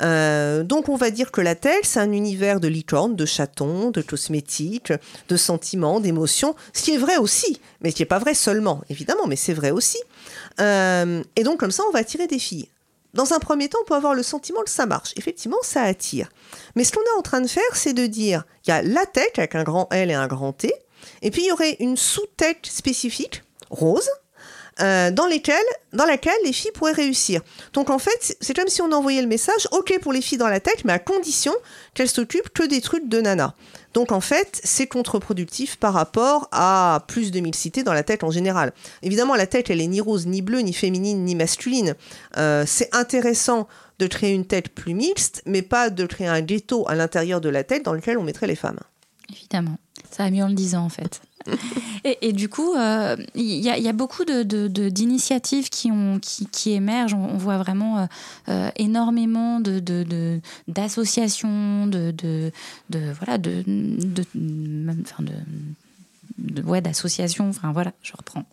Euh, 0.00 0.62
donc 0.62 0.88
on 0.88 0.96
va 0.96 1.10
dire 1.10 1.32
que 1.32 1.40
la 1.40 1.54
tech, 1.54 1.80
c'est 1.82 1.98
un 1.98 2.12
univers 2.12 2.60
de 2.60 2.68
licorne, 2.68 3.16
de 3.16 3.26
chatons, 3.26 3.90
de 3.90 4.00
cosmétiques, 4.00 4.92
de 5.28 5.36
sentiments, 5.36 6.00
d'émotions, 6.00 6.54
ce 6.72 6.82
qui 6.82 6.92
est 6.92 6.98
vrai 6.98 7.16
aussi, 7.16 7.60
mais 7.80 7.90
ce 7.90 7.96
qui 7.96 8.02
n'est 8.02 8.06
pas 8.06 8.20
vrai 8.20 8.34
seulement, 8.34 8.82
évidemment, 8.90 9.26
mais 9.26 9.36
c'est 9.36 9.54
vrai 9.54 9.70
aussi. 9.70 9.98
Euh, 10.60 11.22
et 11.34 11.42
donc 11.42 11.58
comme 11.58 11.70
ça, 11.70 11.82
on 11.88 11.92
va 11.92 12.00
attirer 12.00 12.26
des 12.26 12.38
filles. 12.38 12.68
Dans 13.14 13.32
un 13.32 13.38
premier 13.38 13.68
temps, 13.68 13.78
on 13.82 13.86
peut 13.86 13.94
avoir 13.94 14.14
le 14.14 14.22
sentiment 14.22 14.62
que 14.62 14.70
ça 14.70 14.86
marche. 14.86 15.12
Effectivement, 15.16 15.56
ça 15.62 15.82
attire. 15.82 16.28
Mais 16.76 16.84
ce 16.84 16.92
qu'on 16.92 17.00
est 17.00 17.18
en 17.18 17.22
train 17.22 17.40
de 17.40 17.46
faire, 17.46 17.74
c'est 17.74 17.94
de 17.94 18.06
dire, 18.06 18.44
il 18.66 18.70
y 18.70 18.72
a 18.72 18.82
la 18.82 19.06
tête 19.06 19.38
avec 19.38 19.54
un 19.54 19.64
grand 19.64 19.88
L 19.92 20.10
et 20.10 20.14
un 20.14 20.26
grand 20.26 20.52
T, 20.52 20.72
et 21.22 21.30
puis 21.30 21.42
il 21.42 21.48
y 21.48 21.52
aurait 21.52 21.76
une 21.80 21.96
sous-tête 21.96 22.66
spécifique, 22.66 23.42
rose, 23.70 24.08
euh, 24.80 25.10
dans, 25.10 25.26
lesquelles, 25.26 25.56
dans 25.92 26.04
laquelle 26.04 26.38
les 26.44 26.52
filles 26.52 26.70
pourraient 26.72 26.92
réussir. 26.92 27.40
Donc 27.72 27.90
en 27.90 27.98
fait, 27.98 28.36
c'est 28.40 28.54
comme 28.54 28.68
si 28.68 28.82
on 28.82 28.92
envoyait 28.92 29.22
le 29.22 29.28
message, 29.28 29.68
ok 29.72 29.98
pour 30.00 30.12
les 30.12 30.20
filles 30.20 30.38
dans 30.38 30.48
la 30.48 30.60
tête, 30.60 30.84
mais 30.84 30.92
à 30.92 30.98
condition 30.98 31.52
qu'elles 31.94 32.08
s'occupent 32.08 32.50
que 32.50 32.66
des 32.66 32.80
trucs 32.80 33.08
de 33.08 33.20
nana. 33.20 33.54
Donc 33.94 34.12
en 34.12 34.20
fait, 34.20 34.60
c'est 34.62 34.86
contre-productif 34.86 35.76
par 35.76 35.94
rapport 35.94 36.48
à 36.52 37.04
plus 37.08 37.30
de 37.30 37.40
mixité 37.40 37.82
dans 37.82 37.92
la 37.92 38.02
tête 38.02 38.22
en 38.22 38.30
général. 38.30 38.72
Évidemment, 39.02 39.34
la 39.34 39.46
tête, 39.46 39.70
elle 39.70 39.80
est 39.80 39.86
ni 39.86 40.00
rose, 40.00 40.26
ni 40.26 40.42
bleue, 40.42 40.60
ni 40.60 40.72
féminine, 40.72 41.24
ni 41.24 41.34
masculine. 41.34 41.94
Euh, 42.36 42.64
c'est 42.66 42.94
intéressant 42.94 43.66
de 43.98 44.06
créer 44.06 44.32
une 44.32 44.46
tête 44.46 44.68
plus 44.68 44.94
mixte, 44.94 45.42
mais 45.46 45.62
pas 45.62 45.90
de 45.90 46.06
créer 46.06 46.28
un 46.28 46.40
ghetto 46.40 46.88
à 46.88 46.94
l'intérieur 46.94 47.40
de 47.40 47.48
la 47.48 47.64
tête 47.64 47.84
dans 47.84 47.94
lequel 47.94 48.18
on 48.18 48.22
mettrait 48.22 48.46
les 48.46 48.56
femmes. 48.56 48.78
Évidemment. 49.32 49.78
Ça 50.10 50.24
va 50.24 50.30
mieux 50.30 50.44
en 50.44 50.48
le 50.48 50.54
disant, 50.54 50.84
en 50.84 50.88
fait. 50.88 51.20
Et, 52.04 52.32
du 52.32 52.48
coup, 52.48 52.74
euh, 52.74 53.16
il 53.34 53.44
y, 53.44 53.88
a 53.88 53.92
beaucoup 53.92 54.24
d'initiatives 54.24 55.68
qui, 55.68 55.90
qui, 56.52 56.72
émergent. 56.72 57.14
On, 57.14 57.36
voit 57.36 57.58
vraiment 57.58 57.98
euh, 57.98 58.06
euh, 58.48 58.70
énormément 58.76 59.60
d'associations, 60.68 61.86
de, 61.86 62.10
de, 62.10 62.52
voilà, 63.18 63.38
de, 63.38 63.62
de, 63.66 64.24
ouais, 66.62 66.80
d'associations, 66.80 67.48
enfin 67.48 67.72
voilà, 67.72 67.92
je 68.02 68.12
reprends. 68.16 68.44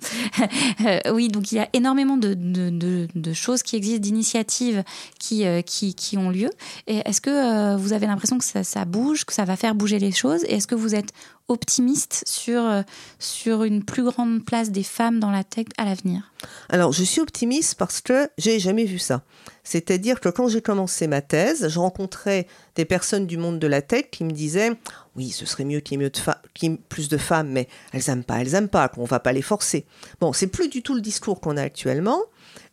Euh, 0.86 1.00
oui, 1.14 1.30
donc 1.30 1.52
il 1.52 1.56
y 1.56 1.60
a 1.60 1.70
énormément 1.74 2.18
de, 2.18 2.34
de, 2.34 3.08
de, 3.16 3.34
choses 3.34 3.64
qui 3.64 3.76
existent, 3.76 4.02
d'initiatives 4.02 4.84
qui, 5.20 5.46
euh, 5.46 5.62
qui, 5.62 5.96
qui, 5.96 6.18
ont 6.18 6.30
lieu. 6.30 6.50
Et 6.88 6.98
est-ce 7.06 7.22
que 7.22 7.30
euh, 7.30 7.78
vous 7.78 7.94
avez 7.94 8.06
l'impression 8.06 8.38
que 8.38 8.44
ça, 8.44 8.64
ça, 8.64 8.86
bouge, 8.86 9.26
que 9.26 9.34
ça 9.34 9.46
va 9.46 9.56
faire 9.56 9.74
bouger 9.74 9.98
les 9.98 10.12
choses 10.12 10.44
Et 10.44 10.56
est-ce 10.56 10.68
que 10.68 10.76
vous 10.76 10.94
êtes 10.94 11.14
optimiste 11.48 12.24
sur, 12.28 12.84
sur 13.20 13.64
une 13.64 13.84
plus 13.84 14.04
grande 14.04 14.44
place 14.44 14.72
des 14.72 14.84
femmes 14.84 15.20
dans 15.20 15.32
la 15.32 15.44
tech 15.44 15.68
à 15.78 15.86
l'avenir 15.86 16.32
Alors, 16.70 16.92
je 16.92 17.04
suis 17.04 17.22
optimiste 17.22 17.76
parce 17.76 18.02
que 18.02 18.30
j'ai 18.38 18.60
jamais 18.60 18.86
vu 18.86 18.98
ça. 19.00 19.24
C'est-à-dire 19.64 20.20
que 20.20 20.30
quand 20.30 20.48
j'ai 20.48 20.62
commencé 20.62 21.08
ma 21.08 21.22
thèse, 21.22 21.68
je 21.68 21.80
rencontrais 21.80 22.48
des 22.76 22.86
personnes 22.86 23.28
du 23.28 23.38
monde 23.38 23.60
de 23.60 23.68
la 23.68 23.82
tech 23.82 24.06
qui 24.12 24.24
me 24.24 24.32
disaient 24.32 24.72
oui, 25.16 25.30
ce 25.30 25.46
serait 25.46 25.64
mieux 25.64 25.80
qu'il 25.80 26.02
y 26.02 26.06
ait, 26.06 26.78
plus 26.90 27.10
de 27.10 27.18
femmes, 27.18 27.50
mais 27.50 27.68
elles 27.94 28.10
aiment 28.10 28.24
pas, 28.24 28.42
elles 28.42 28.54
aiment 28.54 28.70
pas, 28.70 28.90
qu'on 28.90 29.06
va 29.06 29.20
pas 29.20 29.32
les 29.32 29.42
forcer. 29.42 29.86
Bon, 30.20 30.34
c'est 30.34 30.48
plus 30.48 30.68
du 30.68 30.82
tout 30.82 30.94
le 30.94 31.02
discours 31.02 31.40
qu'on 31.40 31.58
a 31.58 31.62
actuellement. 31.62 32.20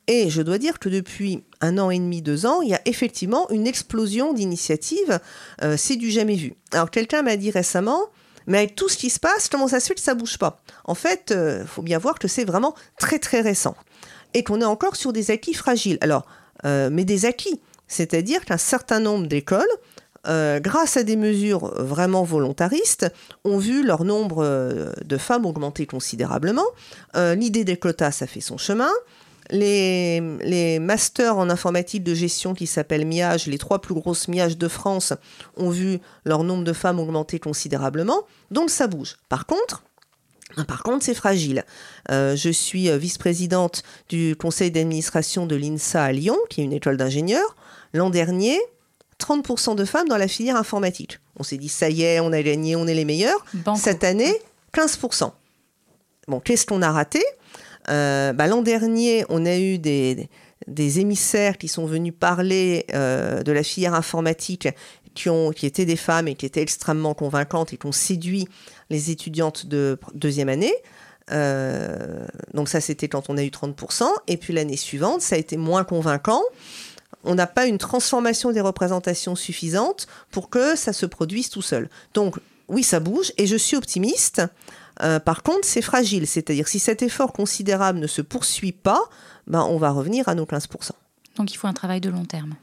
Et 0.09 0.31
je 0.31 0.43
dois 0.43 0.59
dire 0.59 0.81
que 0.81 0.89
depuis 0.89 1.45
un 1.61 1.79
an 1.79 1.91
et 1.91 1.99
demi, 1.99 2.23
deux 2.23 2.45
ans, 2.45 2.61
il 2.61 2.71
y 2.71 2.75
a 2.75 2.81
effectivement 2.87 3.49
une 3.51 3.69
explosion 3.69 4.33
d'initiatives. 4.33 5.21
Euh, 5.63 5.77
c'est 5.77 5.95
du 5.95 6.11
jamais 6.11 6.35
vu. 6.35 6.55
Alors 6.73 6.91
quelqu'un 6.91 7.23
m'a 7.23 7.37
dit 7.37 7.53
récemment, 7.53 8.01
mais 8.47 8.59
avec 8.59 8.75
tout 8.75 8.89
ce 8.89 8.97
qui 8.97 9.11
se 9.11 9.21
passe, 9.21 9.49
comment 9.49 9.69
ça 9.69 9.81
se 9.81 9.87
fait 9.87 9.95
que 9.95 10.01
ça 10.01 10.15
bouge 10.15 10.39
pas? 10.39 10.63
En 10.85 10.95
fait, 10.95 11.27
il 11.31 11.37
euh, 11.37 11.67
faut 11.67 11.83
bien 11.83 11.99
voir 11.99 12.19
que 12.19 12.29
c'est 12.29 12.45
vraiment 12.45 12.75
très 12.99 13.19
très 13.19 13.41
récent 13.41 13.77
et 14.35 14.45
qu'on 14.45 14.61
est 14.61 14.67
encore 14.67 14.97
sur 14.97 15.13
des 15.13 15.31
acquis 15.31 15.55
fragiles. 15.55 15.99
Alors, 16.01 16.27
euh, 16.65 16.89
mais 16.91 17.05
des 17.05 17.27
acquis, 17.27 17.61
c'est-à-dire 17.89 18.45
qu'un 18.45 18.59
certain 18.59 19.01
nombre 19.01 19.27
d'écoles 19.27 19.65
euh, 20.29 20.61
grâce 20.61 20.97
à 20.97 21.03
des 21.03 21.17
mesures 21.17 21.75
vraiment 21.83 22.23
volontaristes, 22.23 23.13
ont 23.45 23.59
vu 23.59 23.85
leur 23.85 24.05
nombre 24.05 24.93
de 25.05 25.17
femmes 25.19 25.47
augmenter 25.47 25.85
considérablement. 25.87 26.67
L'idée 27.15 27.65
des 27.65 27.77
quotas, 27.77 28.13
ça 28.13 28.29
fait 28.29 28.41
son 28.41 28.57
chemin. 28.57 28.91
Les, 29.53 30.79
masters 30.81 31.37
en 31.37 31.51
informatique 31.51 32.03
de 32.03 32.15
gestion 32.15 32.55
qui 32.55 32.67
s'appellent 32.67 33.07
MIAGE, 33.07 33.47
les 33.47 33.59
trois 33.59 33.81
plus 33.81 33.95
grosses 33.95 34.27
MIAGE 34.29 34.59
de 34.59 34.69
France, 34.69 35.13
ont 35.57 35.71
vu 35.71 36.01
leur 36.25 36.43
nombre 36.43 36.65
de 36.65 36.73
femmes 36.73 36.99
augmenter 36.99 37.39
considérablement. 37.39 38.23
Donc 38.51 38.71
ça 38.71 38.87
bouge. 38.87 39.19
Par 39.29 39.47
contre, 39.47 39.85
par 40.67 40.83
contre, 40.83 41.05
c'est 41.05 41.15
fragile. 41.15 41.65
je 42.09 42.51
suis 42.51 42.91
vice-présidente 42.99 43.83
du 44.09 44.37
conseil 44.37 44.71
d'administration 44.71 45.47
de 45.47 45.57
l'INSA 45.57 46.03
à 46.03 46.13
Lyon, 46.13 46.37
qui 46.51 46.61
est 46.61 46.65
une 46.65 46.73
école 46.73 46.97
d'ingénieurs. 46.97 47.57
L'an 47.95 48.11
dernier, 48.11 48.59
30% 49.23 49.77
de 49.77 49.85
femmes 49.85 50.09
dans 50.09 50.17
la 50.17 50.29
filière 50.29 50.57
informatique. 50.57 51.21
On 51.37 51.43
s'est 51.43 51.57
dit, 51.57 51.69
ça 51.69 51.89
y 51.89 52.03
est, 52.03 52.21
on 52.21 52.33
a 52.33 52.43
gagné, 52.43 52.77
on 52.77 52.87
est 52.87 52.95
les 52.95 53.05
meilleurs. 53.05 53.45
Cette 53.77 54.05
année, 54.05 54.35
15%. 54.75 55.33
Bon, 56.29 56.41
qu'est-ce 56.41 56.67
qu'on 56.67 56.83
a 56.83 56.91
raté? 56.91 57.23
Euh, 57.89 58.33
bah, 58.33 58.47
L'an 58.47 58.63
dernier, 58.63 59.25
on 59.29 59.45
a 59.47 59.59
eu 59.59 59.79
des, 59.79 60.29
émissaires 60.69 61.59
qui 61.59 61.69
sont 61.69 61.87
venus 61.87 62.13
parler 62.19 62.87
euh, 62.95 63.43
de 63.43 63.53
la 63.53 63.63
filière 63.63 63.95
informatique, 63.95 64.69
qui, 65.15 65.29
ont, 65.29 65.51
qui 65.51 65.67
étaient 65.67 65.85
des 65.85 65.97
femmes 65.97 66.29
et 66.29 66.35
qui 66.35 66.47
étaient 66.47 66.63
extrêmement 66.63 67.15
convaincantes 67.15 67.73
et 67.73 67.77
qui 67.77 67.87
ont 67.87 67.93
séduit 67.93 68.49
les 68.89 69.11
étudiantes 69.11 69.67
de 69.67 69.99
deuxième 70.15 70.49
année. 70.49 70.73
Euh, 71.31 72.27
donc 72.55 72.69
ça, 72.69 72.81
c'était 72.81 73.09
quand 73.09 73.29
on 73.29 73.37
a 73.37 73.43
eu 73.43 73.49
30%. 73.49 74.05
Et 74.29 74.37
puis 74.37 74.53
l'année 74.53 74.77
suivante, 74.77 75.21
ça 75.21 75.37
a 75.37 75.39
été 75.39 75.57
moins 75.57 75.85
convaincant. 75.85 76.43
On 77.25 77.35
n'a 77.35 77.47
pas 77.47 77.67
une 77.67 77.79
transformation 77.79 78.51
des 78.51 78.61
représentations 78.61 79.37
suffisante 79.37 80.07
pour 80.31 80.51
que 80.51 80.77
ça 80.77 80.93
se 80.93 81.07
produise 81.07 81.51
tout 81.51 81.63
seul. 81.63 81.89
Donc 82.15 82.37
oui, 82.73 82.83
ça 82.83 83.01
bouge 83.01 83.33
et 83.39 83.47
je 83.47 83.57
suis 83.57 83.77
optimiste. 83.77 84.43
Euh, 85.03 85.21
par 85.21 85.43
contre, 85.43 85.65
c'est 85.65 85.83
fragile. 85.83 86.27
C'est-à-dire 86.27 86.69
si 86.69 86.79
cet 86.79 87.03
effort 87.03 87.33
considérable 87.33 87.99
ne 87.99 88.07
se 88.07 88.23
poursuit 88.23 88.73
pas, 88.73 89.03
ben, 89.47 89.67
on 89.69 89.79
va 89.79 89.91
revenir 89.91 90.29
à 90.29 90.35
nos 90.35 90.45
15%. 90.45 90.91
Donc 91.37 91.53
il 91.53 91.57
faut 91.57 91.67
un 91.67 91.73
travail 91.73 92.01
de 92.01 92.11
long 92.11 92.25
terme. 92.25 92.55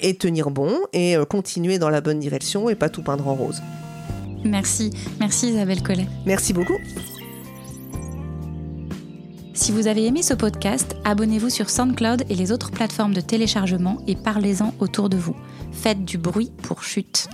Et 0.00 0.16
tenir 0.16 0.50
bon 0.50 0.78
et 0.92 1.16
euh, 1.16 1.24
continuer 1.24 1.78
dans 1.78 1.90
la 1.90 2.00
bonne 2.00 2.20
direction 2.20 2.68
et 2.68 2.74
pas 2.74 2.88
tout 2.88 3.02
peindre 3.02 3.26
en 3.26 3.34
rose. 3.34 3.60
Merci, 4.44 4.90
merci 5.18 5.48
Isabelle 5.48 5.82
Collet. 5.82 6.06
Merci 6.24 6.52
beaucoup. 6.52 6.78
Si 9.54 9.72
vous 9.72 9.88
avez 9.88 10.06
aimé 10.06 10.22
ce 10.22 10.34
podcast, 10.34 10.94
abonnez-vous 11.04 11.50
sur 11.50 11.68
SoundCloud 11.68 12.24
et 12.28 12.36
les 12.36 12.52
autres 12.52 12.70
plateformes 12.70 13.12
de 13.12 13.20
téléchargement 13.20 13.98
et 14.06 14.14
parlez-en 14.14 14.72
autour 14.78 15.08
de 15.08 15.16
vous. 15.16 15.34
Faites 15.72 16.04
du 16.04 16.16
bruit 16.16 16.52
pour 16.62 16.84
chute. 16.84 17.28